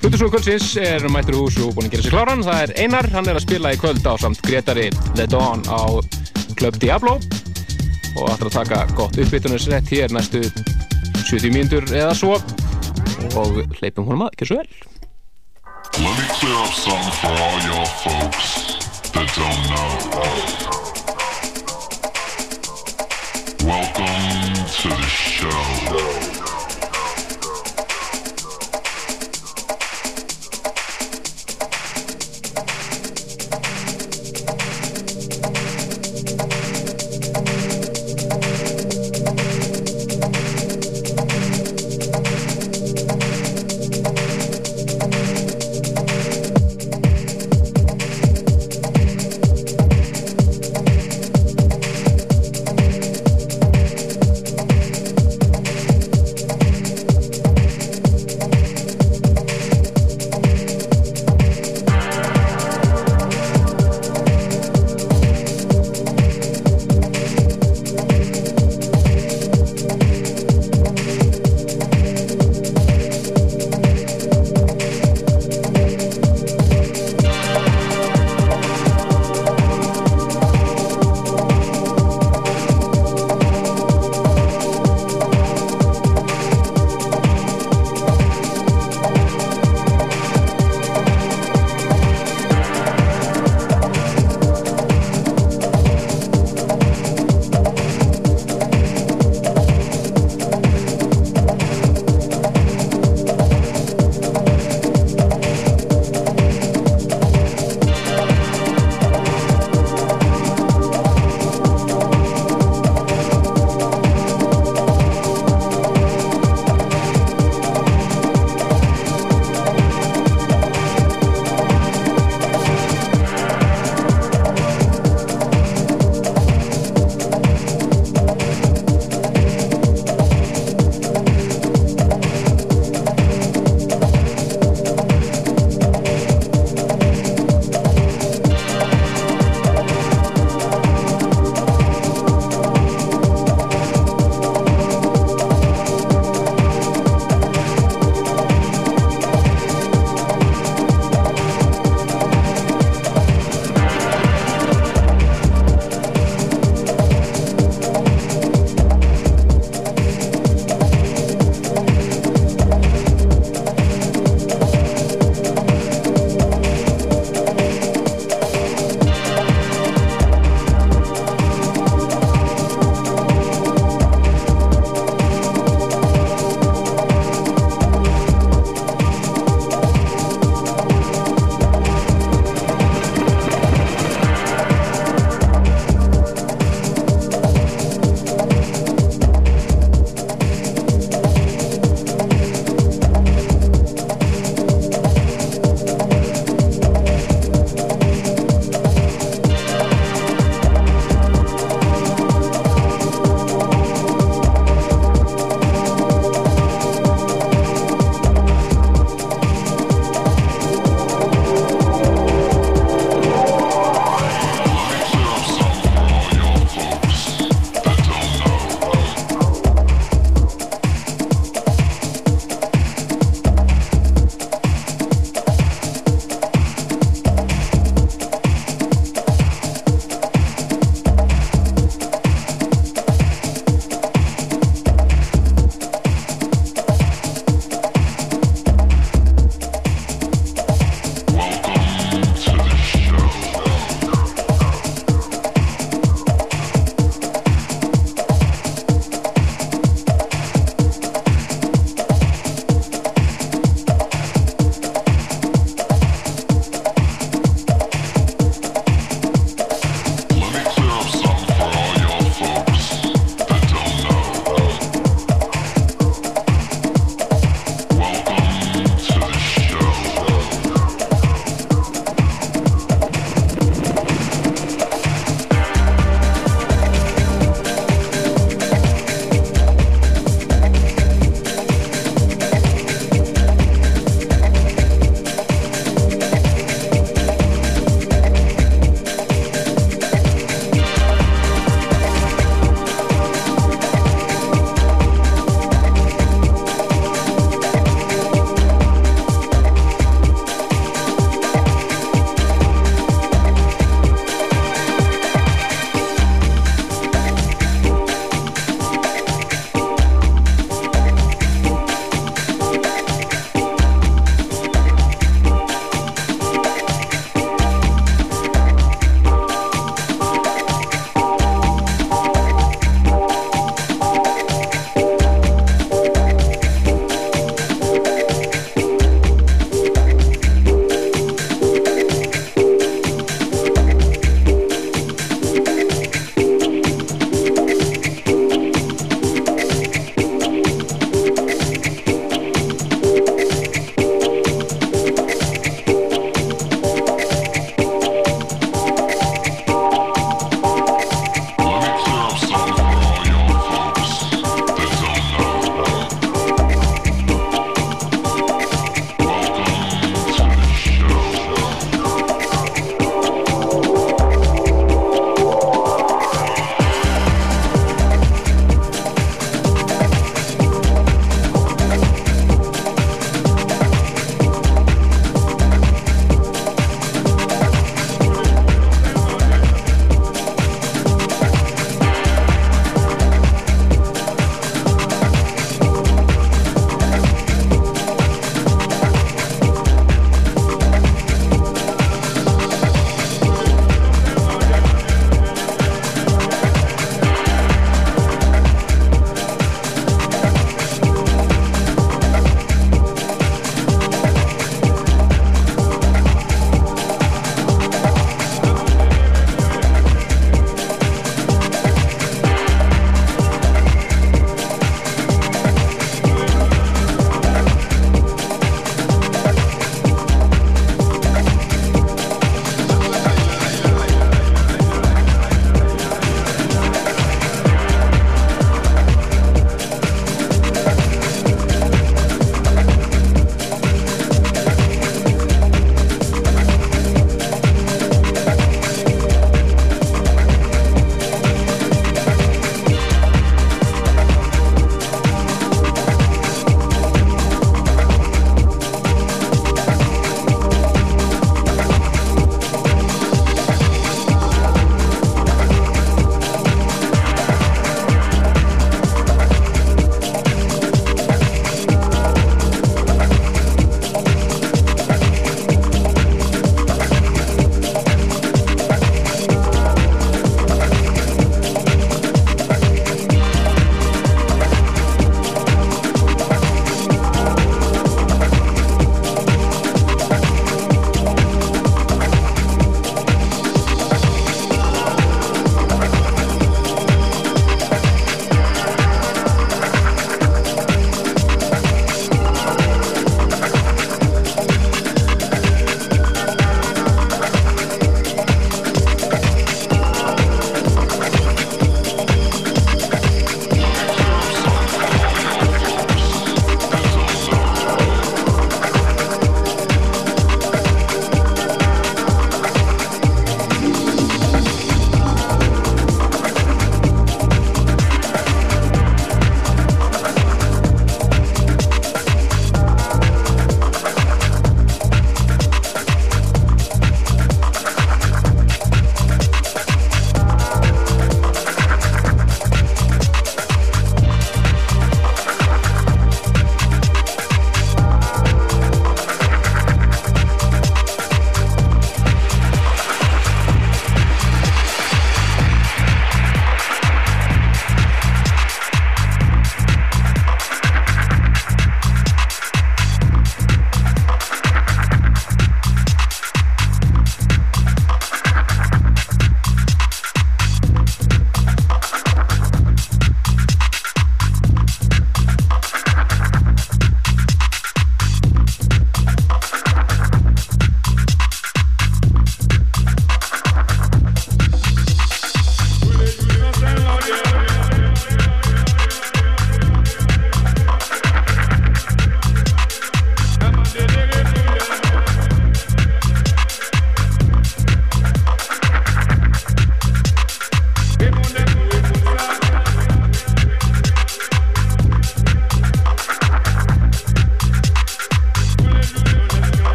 Hlutusnúr 0.00 0.30
kvöldsins 0.32 0.72
er 0.80 1.04
mættur 1.12 1.36
í 1.36 1.40
hús 1.42 1.58
og 1.60 1.74
búinn 1.76 1.90
að 1.90 1.92
gera 1.92 2.04
sér 2.06 2.14
kláran. 2.14 2.42
Það 2.46 2.62
er 2.64 2.70
Einar, 2.80 3.08
hann 3.12 3.28
er 3.28 3.36
að 3.36 3.44
spila 3.44 3.72
í 3.74 3.78
kvöld 3.78 4.06
á 4.08 4.16
samt 4.18 4.40
Gretari 4.46 4.86
The 5.12 5.26
Dawn 5.28 5.60
á 5.68 6.00
Club 6.56 6.78
Diablo 6.80 7.18
og 8.16 8.30
ætlar 8.32 8.48
að 8.48 8.54
taka 8.56 8.80
gott 8.96 9.18
uppbytunarsrett 9.20 9.92
hér 9.92 10.14
næstu 10.16 10.40
70 11.28 11.52
mínútur 11.52 11.84
eða 11.92 12.16
svo 12.16 12.40
og 13.36 13.60
hleypum 13.76 14.08
honum 14.08 14.24
að, 14.26 14.32
ekki 14.34 14.48
svo 14.48 14.62
vel. 14.62 14.99
Let 16.02 16.18
me 16.18 16.24
clear 16.30 16.54
up 16.54 16.72
something 16.72 17.12
for 17.20 17.28
all 17.28 17.60
y'all 17.60 17.84
folks 17.84 18.48
that 19.12 19.28
don't 19.36 19.62
know. 19.70 19.90
Welcome 23.68 24.54
to 24.80 24.88
the 24.88 25.06
show. 25.06 26.29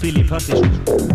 Philipp 0.00 0.30
Hattich. 0.30 1.09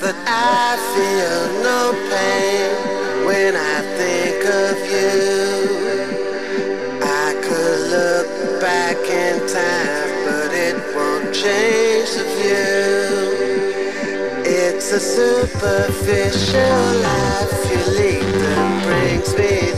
That 0.00 0.16
I 0.26 0.80
feel 0.94 1.42
no 1.62 1.92
pain 2.08 2.70
when 3.26 3.52
I 3.54 3.82
think 4.00 4.40
of 4.48 4.76
you, 4.94 5.12
I 7.02 7.34
could 7.44 7.80
look 7.90 8.60
back 8.62 8.96
in 8.96 9.36
time, 9.46 10.10
but 10.24 10.54
it 10.54 10.76
won't 10.96 11.34
change 11.34 12.16
the 12.16 12.24
view. 12.40 13.10
It's 14.46 14.90
a 14.92 15.00
superficial 15.00 16.80
life 17.04 17.70
you 17.70 17.82
lead 17.98 18.24
that 18.24 18.84
brings 18.86 19.30
me 19.36 19.69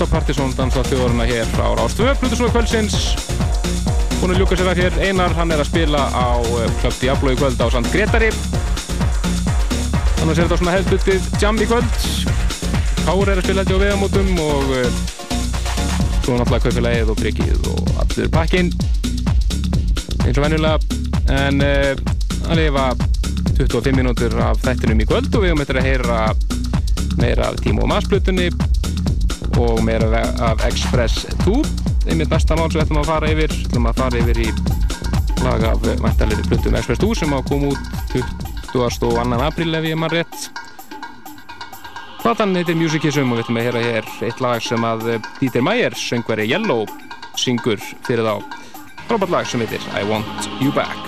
stilt 0.00 0.08
á 0.08 0.16
Partisón 0.16 0.52
dansa 0.56 0.80
þjóðurna 0.86 1.26
hér 1.28 1.48
frá 1.52 1.74
Rástvö 1.76 2.14
Plutusnóðu 2.16 2.54
kvöldsins. 2.54 2.94
Hún 4.20 4.32
er 4.32 4.38
ljúka 4.40 4.56
sér 4.56 4.70
að 4.72 4.80
hér 4.80 4.96
Einar, 5.04 5.34
hann 5.36 5.52
er 5.52 5.60
að 5.60 5.68
spila 5.68 6.06
á 6.08 6.40
eh, 6.40 6.70
Club 6.80 6.96
Diablo 7.00 7.32
í 7.34 7.36
kvöld 7.36 7.60
á 7.60 7.68
Sant 7.68 7.88
Gretari 7.92 8.30
Þannig 10.16 10.32
er 10.32 10.40
þetta 10.40 10.58
svona 10.60 10.76
hefðbutið 10.76 11.28
jam 11.42 11.60
í 11.60 11.68
kvöld. 11.68 12.00
Káur 13.04 13.28
er 13.28 13.40
að 13.40 13.44
spila 13.44 13.64
þetta 13.64 13.76
á 13.76 13.82
vegamótum 13.84 14.40
og 14.44 14.72
uh, 14.78 14.88
svo 16.24 16.38
náttúrulega 16.38 16.64
kaupilagið 16.64 17.12
og 17.12 17.20
bryggið 17.20 17.70
og 17.74 17.92
allur 18.04 18.32
pakkin 18.32 18.72
eins 20.24 20.36
og 20.36 20.42
venjulega 20.46 20.78
en 21.44 21.60
uh, 21.64 21.92
að 22.48 22.62
lifa 22.62 22.88
25 23.60 24.00
mínútur 24.00 24.40
af 24.48 24.64
þættinum 24.64 25.04
í 25.04 25.08
kvöld 25.08 25.32
og 25.34 25.44
við 25.44 25.52
höfum 25.52 25.64
eftir 25.66 25.82
að 25.82 25.90
heyra 25.90 26.20
meira 27.20 27.50
af 27.50 27.60
Tímo 27.60 27.84
og 27.84 27.92
Masplutunni 27.92 28.48
og 29.60 29.82
meira 29.84 30.22
af 30.46 30.62
Express 30.66 31.26
2 31.44 31.54
einmitt 32.08 32.32
næsta 32.32 32.56
mál 32.56 32.70
sem 32.70 32.80
við 32.80 32.86
ætlum 32.86 33.02
að 33.02 33.10
fara 33.10 33.30
yfir 33.32 33.52
við 33.52 33.66
ætlum 33.68 33.88
að 33.90 34.00
fara 34.00 34.22
yfir 34.22 34.40
í 34.40 34.48
lag 35.44 35.66
af 35.70 35.84
væntalegri 36.04 36.46
Plutum 36.48 36.78
Express 36.80 37.02
2 37.04 37.12
sem 37.20 37.34
á 37.34 37.38
að 37.38 37.48
koma 37.50 37.72
út 37.74 37.84
22. 38.72 39.42
apríl 39.46 39.74
ef 39.74 39.88
ég 39.88 39.98
mann 39.98 40.12
rétt. 40.14 40.48
Platan 42.20 42.56
heitir 42.56 42.76
Musicism 42.76 43.32
og 43.32 43.40
við 43.40 43.44
ætlum 43.46 43.60
að 43.60 43.68
heyra 43.68 43.84
hér 43.86 44.10
eitt 44.28 44.42
lag 44.44 44.64
sem 44.64 44.84
að 44.84 45.06
Dieter 45.40 45.64
Meier, 45.64 45.96
söngveri 45.96 46.48
Yellow, 46.50 46.84
syngur 47.40 47.80
fyrir 48.06 48.26
þá. 48.28 48.42
Frábært 49.08 49.36
lag 49.36 49.48
sem 49.48 49.64
heitir 49.64 49.88
I 49.96 50.04
Want 50.08 50.50
You 50.60 50.74
Back 50.76 50.99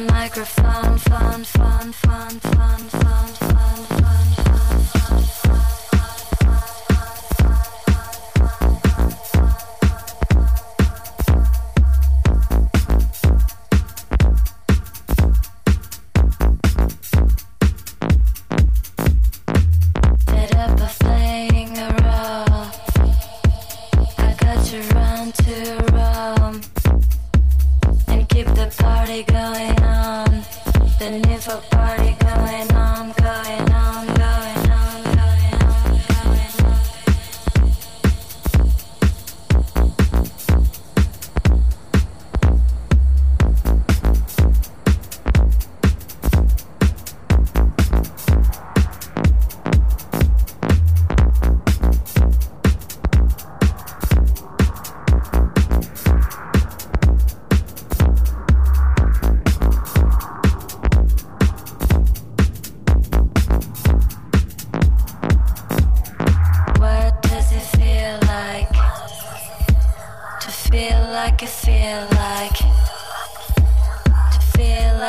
the 0.00 0.12
microphone. 0.12 0.57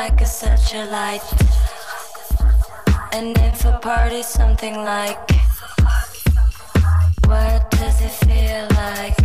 like 0.10 0.22
a 0.22 0.26
such 0.26 0.74
a 0.74 0.86
light. 0.86 1.22
And 3.14 3.38
if 3.38 3.64
a 3.66 3.78
party, 3.80 4.24
something 4.24 4.76
like. 4.76 5.32
What 7.26 7.70
does 7.70 8.02
it 8.02 8.16
feel 8.26 8.66
like? 8.84 9.18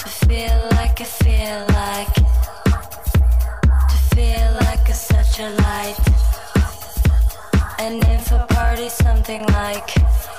To 0.00 0.08
feel 0.22 0.58
like 0.72 1.00
I 1.00 1.08
feel 1.22 1.60
like. 1.80 2.14
To 3.90 3.98
feel 4.14 4.50
like 4.62 4.88
a 4.88 4.94
such 4.94 5.40
a 5.40 5.50
light. 5.64 5.98
And 7.80 8.04
if 8.04 8.30
a 8.30 8.46
party, 8.48 8.88
something 8.88 9.44
like. 9.46 10.37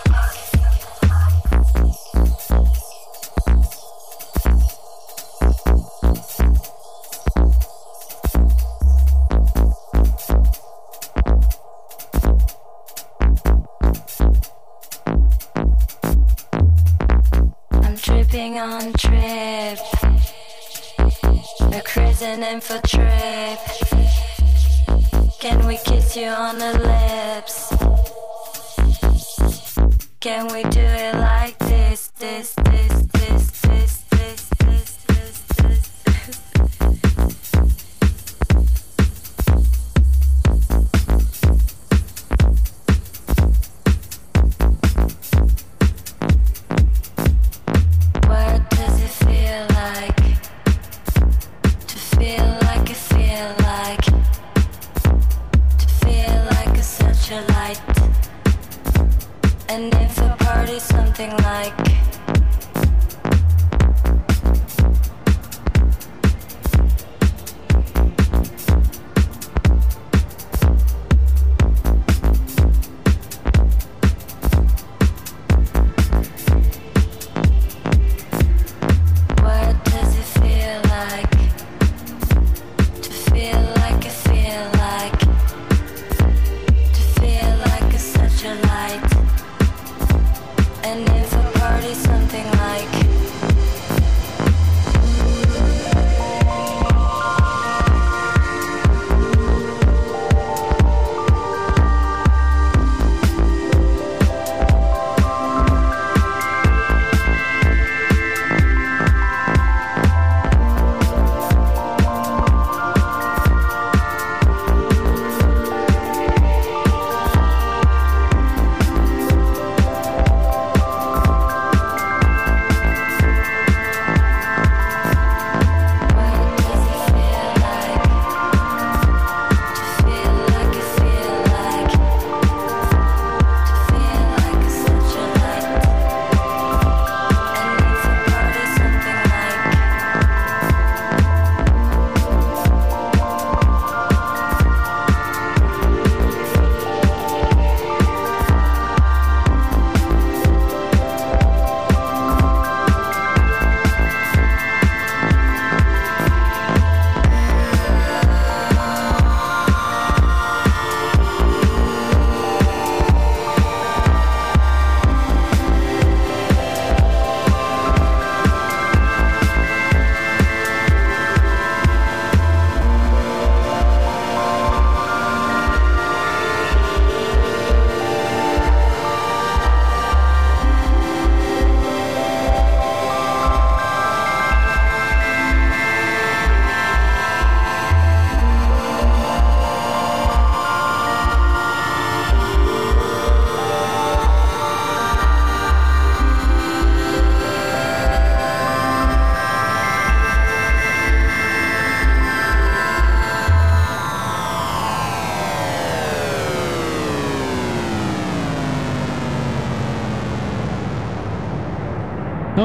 an 22.30 22.62
trip 22.62 23.60
Can 25.40 25.66
we 25.66 25.78
kiss 25.78 26.16
you 26.16 26.28
on 26.28 26.60
the 26.60 26.74
lips? 26.78 27.74
Can 30.20 30.48
we 30.54 30.62
do 30.70 30.80
it 30.80 31.16
like 31.16 31.58
this, 31.58 32.10
this, 32.20 32.54
this? 32.54 32.79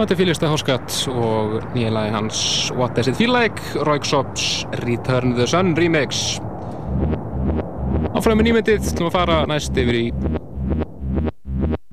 hann 0.04 0.10
til 0.10 0.18
Fíliðstæð 0.20 0.50
Háskatt 0.52 0.94
og 1.08 1.52
nýja 1.72 1.88
lagi 1.94 2.10
hans 2.12 2.38
What 2.76 2.92
Does 2.92 3.08
It 3.08 3.16
Feel 3.16 3.32
Like, 3.32 3.62
Royksops 3.86 4.66
Return 4.82 5.32
the 5.32 5.46
Sun 5.48 5.72
remix. 5.78 6.36
Áfram 8.12 8.36
með 8.36 8.50
nýmyndið 8.50 8.90
til 8.98 9.06
að 9.06 9.14
fara 9.14 9.38
næst 9.48 9.72
yfir 9.80 9.96
í 9.96 10.02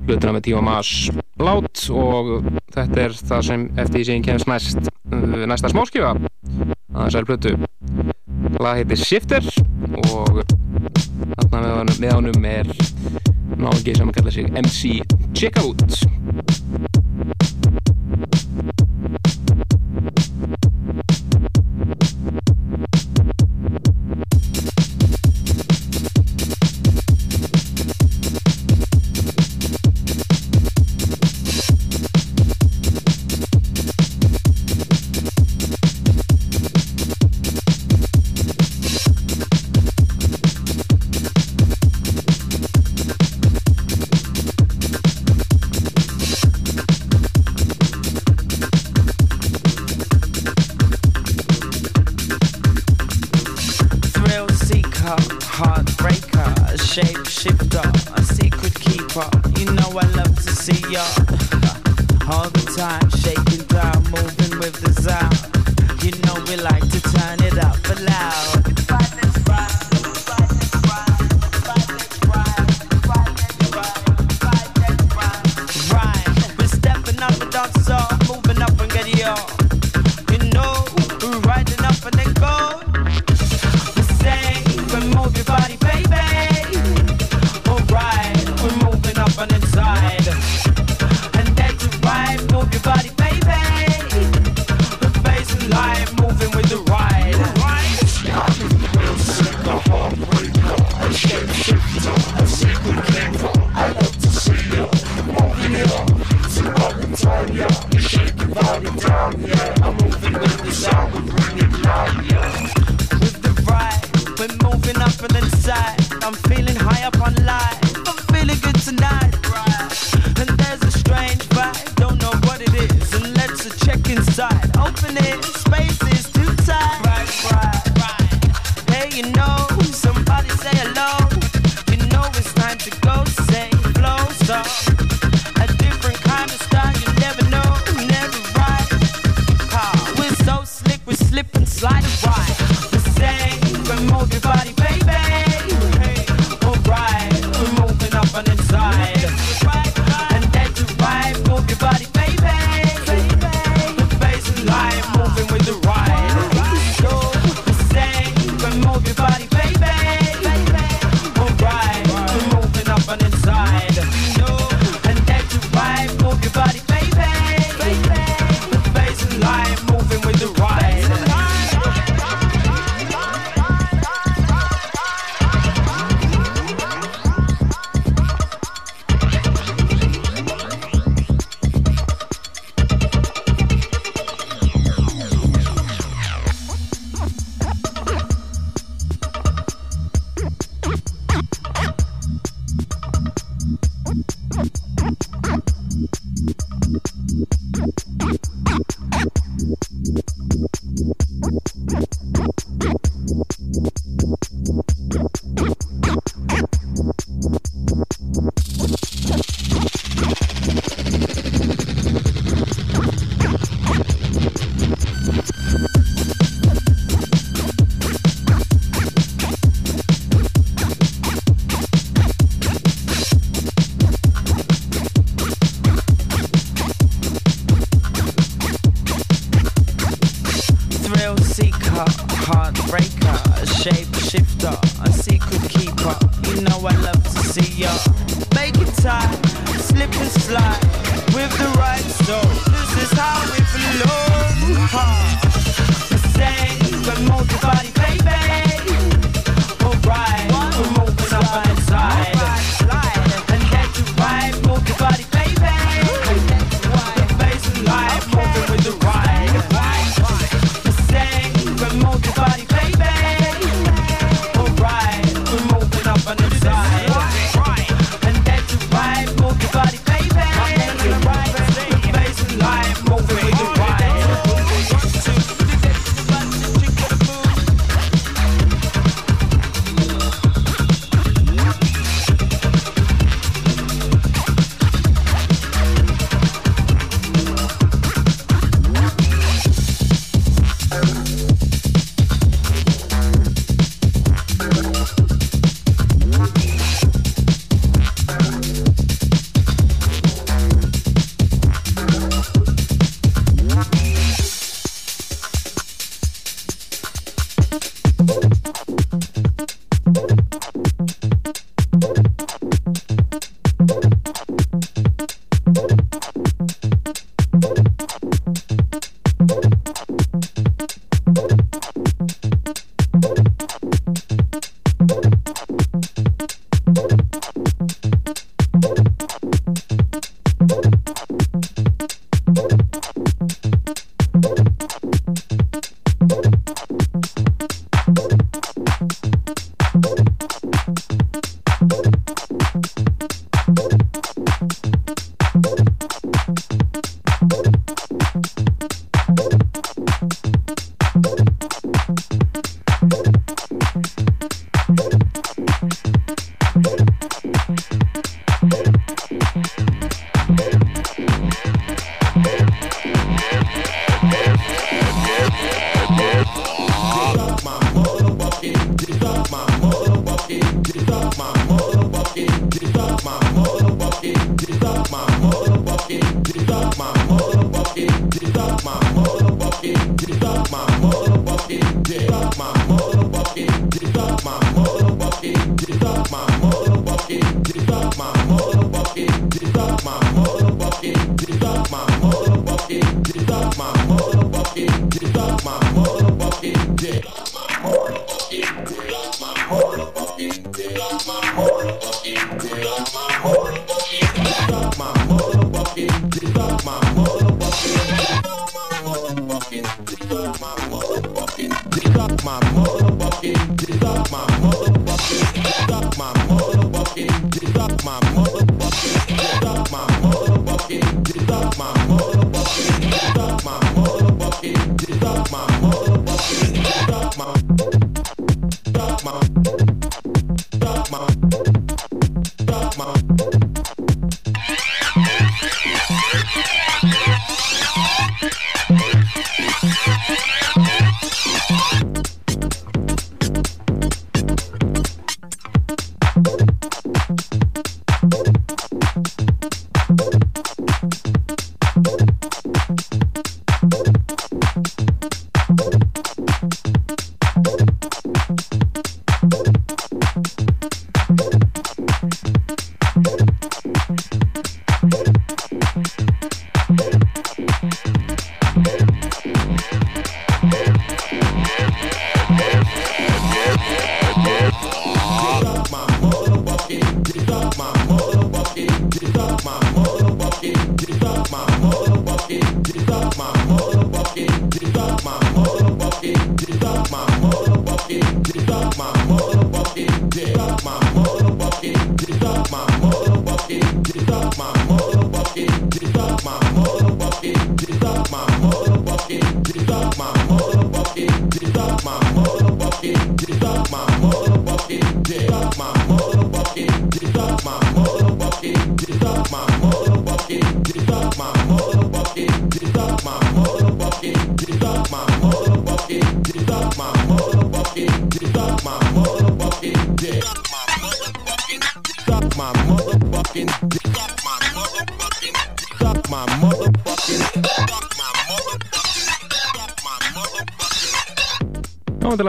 hlutuna 0.10 0.34
með 0.36 0.44
tíma 0.50 0.64
maður 0.68 1.22
lát 1.40 1.86
og 2.02 2.34
þetta 2.76 3.06
er 3.06 3.16
það 3.32 3.46
sem 3.48 3.64
eftir 3.86 4.04
í 4.04 4.08
síðan 4.10 4.28
kemst 4.28 4.52
næst 4.52 4.92
eh, 4.92 5.46
næsta 5.48 5.72
smáskjöfa 5.72 6.12
að 6.18 7.06
þessari 7.06 7.30
hlutu 7.32 7.54
lag 8.60 8.82
heitir 8.82 9.06
Shifter 9.06 9.48
og 10.10 10.42
þarna 11.46 11.88
með 11.96 12.18
ánum 12.18 12.52
er 12.58 12.76
náðum 13.56 13.86
geið 13.86 14.02
sem 14.02 14.12
að 14.12 14.20
kalla 14.20 14.36
sig 14.36 14.52
MC 14.66 15.00
Checkout. 15.32 16.21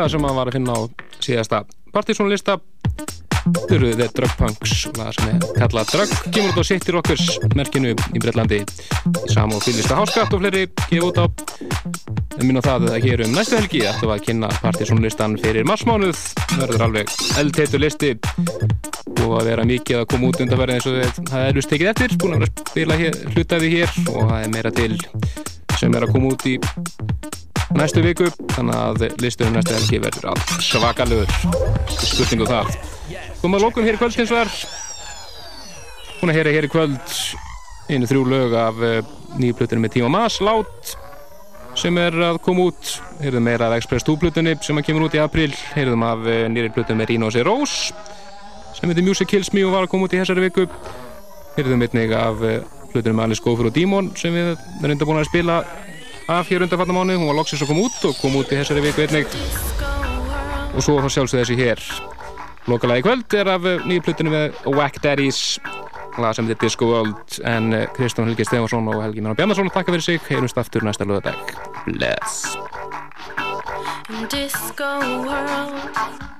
Návandilega 0.02 0.18
sem 0.18 0.24
að 0.26 0.34
var 0.34 0.48
að 0.48 0.54
finna 0.56 0.74
á 0.74 0.80
síðasta 1.22 1.58
partysónlista. 1.94 2.54
Eru 3.70 3.90
The 3.94 4.08
Drug 4.16 4.32
Punks 4.34 4.72
það 4.96 5.10
sem 5.14 5.28
er 5.30 5.44
kallað 5.60 5.92
Drug 5.92 6.14
kemur 6.34 6.50
út 6.50 6.58
á 6.58 6.64
City 6.66 6.94
Rockers 6.94 7.28
merkinu 7.54 7.92
í 7.94 8.22
Breitlandi 8.22 8.58
í 8.62 9.30
sam 9.30 9.54
og 9.54 9.62
fylgista 9.62 10.00
háskatt 10.00 10.34
og 10.34 10.42
fleiri 10.42 10.64
gefa 10.88 11.06
út 11.06 11.20
á. 11.22 11.26
En 12.40 12.48
minn 12.48 12.58
á 12.58 12.66
það 12.66 12.88
að 12.96 13.06
hér 13.06 13.22
um 13.28 13.36
næstu 13.36 13.60
helgi 13.60 13.84
ættum 13.92 14.10
að 14.10 14.26
kynna 14.26 14.50
partysónlistan 14.58 15.38
fyrir 15.44 15.70
marsmánuð. 15.70 16.26
Verður 16.56 16.86
alveg 16.88 17.14
eldheitur 17.38 17.84
listi. 17.86 18.16
Og 19.22 19.38
að 19.38 19.52
vera 19.52 19.68
mikið 19.70 20.02
að 20.02 20.08
koma 20.16 20.32
út 20.32 20.42
undanverðin 20.42 20.82
eins 20.82 20.90
og 20.90 21.30
það 21.30 21.46
er 21.46 21.58
vist 21.60 21.70
tekið 21.70 21.94
eftir 21.94 22.18
búin 22.18 22.40
að 22.40 22.48
vera 22.48 22.54
að 22.58 22.74
spila 22.74 23.00
hér, 23.04 23.22
hlutaði 23.36 23.74
hér. 23.76 23.98
Og 24.08 24.22
það 24.26 24.38
er 24.40 24.54
meira 24.58 24.74
til 24.74 24.96
sem 25.78 25.94
er 25.94 26.04
að 26.06 26.12
koma 26.14 26.34
út 26.34 26.50
í 26.50 26.58
næstu 27.76 28.02
viku 28.04 28.28
þannig 28.52 28.76
að 28.76 29.04
listunum 29.22 29.56
næstu 29.56 29.74
helgi 29.76 30.00
verður 30.02 30.32
allt 30.32 30.52
svakalögur 30.64 31.30
spurningu 31.92 32.48
það. 32.48 32.72
Komum 33.40 33.58
að 33.58 33.64
lókun 33.66 33.86
hér 33.86 33.96
í 33.96 34.00
kvöld 34.00 34.18
eins 34.18 34.32
og 34.32 34.42
er 34.42 34.52
hún 36.20 36.30
er 36.30 36.38
hér, 36.38 36.52
hér 36.54 36.68
í 36.68 36.72
kvöld 36.72 37.14
einu 37.90 38.08
þrjú 38.08 38.24
lög 38.30 38.56
af 38.56 38.82
uh, 38.82 38.98
nýju 39.40 39.56
plötunum 39.58 39.86
með 39.86 39.96
Tíma 39.96 40.10
Mas 40.12 40.38
Lát 40.44 40.92
sem 41.78 41.96
er 41.98 42.14
að 42.28 42.38
koma 42.44 42.68
út. 42.68 42.96
Heyrðum 43.22 43.46
meira 43.48 43.70
af 43.70 43.78
Express 43.78 44.04
2 44.04 44.18
plötunni 44.20 44.52
sem 44.62 44.76
að 44.76 44.90
kemur 44.90 45.06
út 45.06 45.16
í 45.16 45.22
april 45.22 45.50
heyrðum 45.72 46.04
af 46.06 46.26
uh, 46.26 46.42
nýri 46.52 46.72
plötunum 46.74 47.02
með 47.02 47.14
Rino 47.14 47.30
C. 47.32 47.44
Rose 47.46 47.94
sem 48.76 48.90
heitir 48.90 49.06
Music 49.06 49.30
Kills 49.30 49.52
Me 49.54 49.64
og 49.66 49.74
var 49.76 49.86
að 49.86 49.92
koma 49.94 50.08
út 50.08 50.14
í 50.14 50.20
þessari 50.20 50.44
viku. 50.46 50.68
Heyrðum 51.56 51.86
einnig 51.86 52.14
af 52.16 52.44
uh, 52.44 52.60
plötunum 52.92 53.18
með 53.18 53.30
Alice 53.30 53.44
Gopher 53.44 53.70
og 53.70 53.74
Demon 53.76 54.12
sem 54.18 54.36
við 54.36 54.52
erum 54.52 54.94
enda 54.94 55.08
búin 55.08 55.22
að 55.22 55.30
spila 55.32 55.62
af 56.32 56.48
hér 56.50 56.64
undan 56.64 56.80
fattamánu, 56.80 57.18
hún 57.18 57.28
var 57.28 57.36
loksins 57.36 57.62
að 57.62 57.72
koma 57.72 57.86
út 57.88 58.08
og 58.08 58.16
kom 58.20 58.36
út 58.40 58.52
í 58.52 58.58
þessari 58.58 58.82
viku 58.84 59.04
einnig. 59.04 59.36
Og 60.72 60.80
svo 60.84 60.98
sjálfsög 61.04 61.42
þessi 61.42 61.58
hér. 61.58 61.82
Lokalagi 62.70 63.04
kvöld 63.04 63.34
er 63.34 63.50
af 63.52 63.64
nýju 63.86 64.04
plötunum 64.06 64.36
með 64.36 64.60
Wack 64.76 65.00
Daddies 65.02 65.58
lag 66.18 66.34
sem 66.36 66.46
heitir 66.46 66.60
Disco 66.62 66.86
World. 66.90 67.38
En 67.44 67.72
Kristján 67.96 68.28
Helgi 68.28 68.44
Stefansson 68.44 68.88
og 68.88 69.02
Helgi 69.02 69.20
Mennar 69.20 69.36
Bjarnarsson 69.36 69.70
takka 69.72 69.92
fyrir 69.92 70.06
sig, 70.06 70.20
heyrumst 70.28 70.58
aftur 70.58 70.84
næsta 70.84 71.04
lögadag 71.04 71.34
Bless. 71.86 72.56
Disco 74.30 74.90
World 75.26 76.32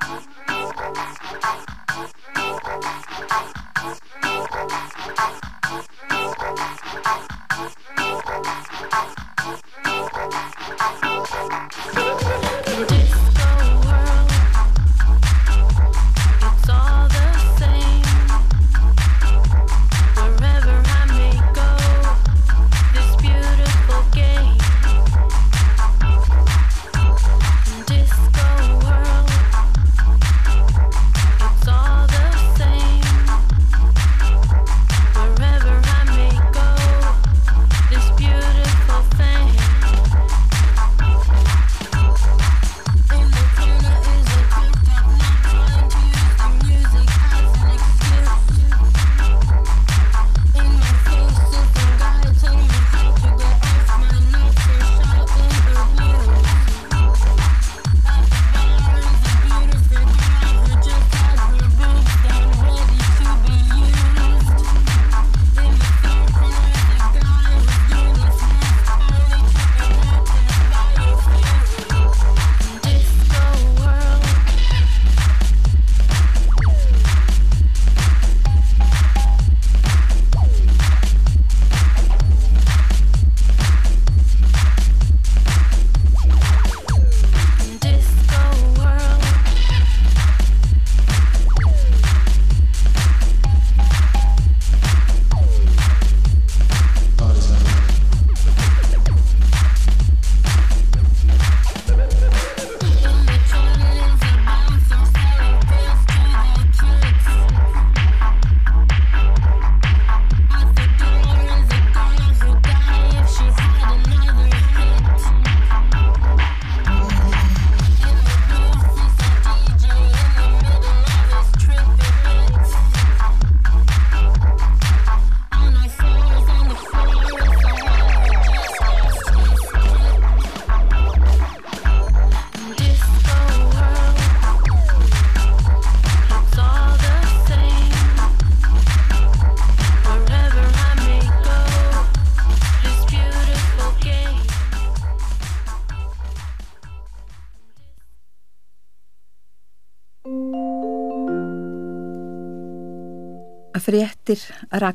fréttir 153.93 154.41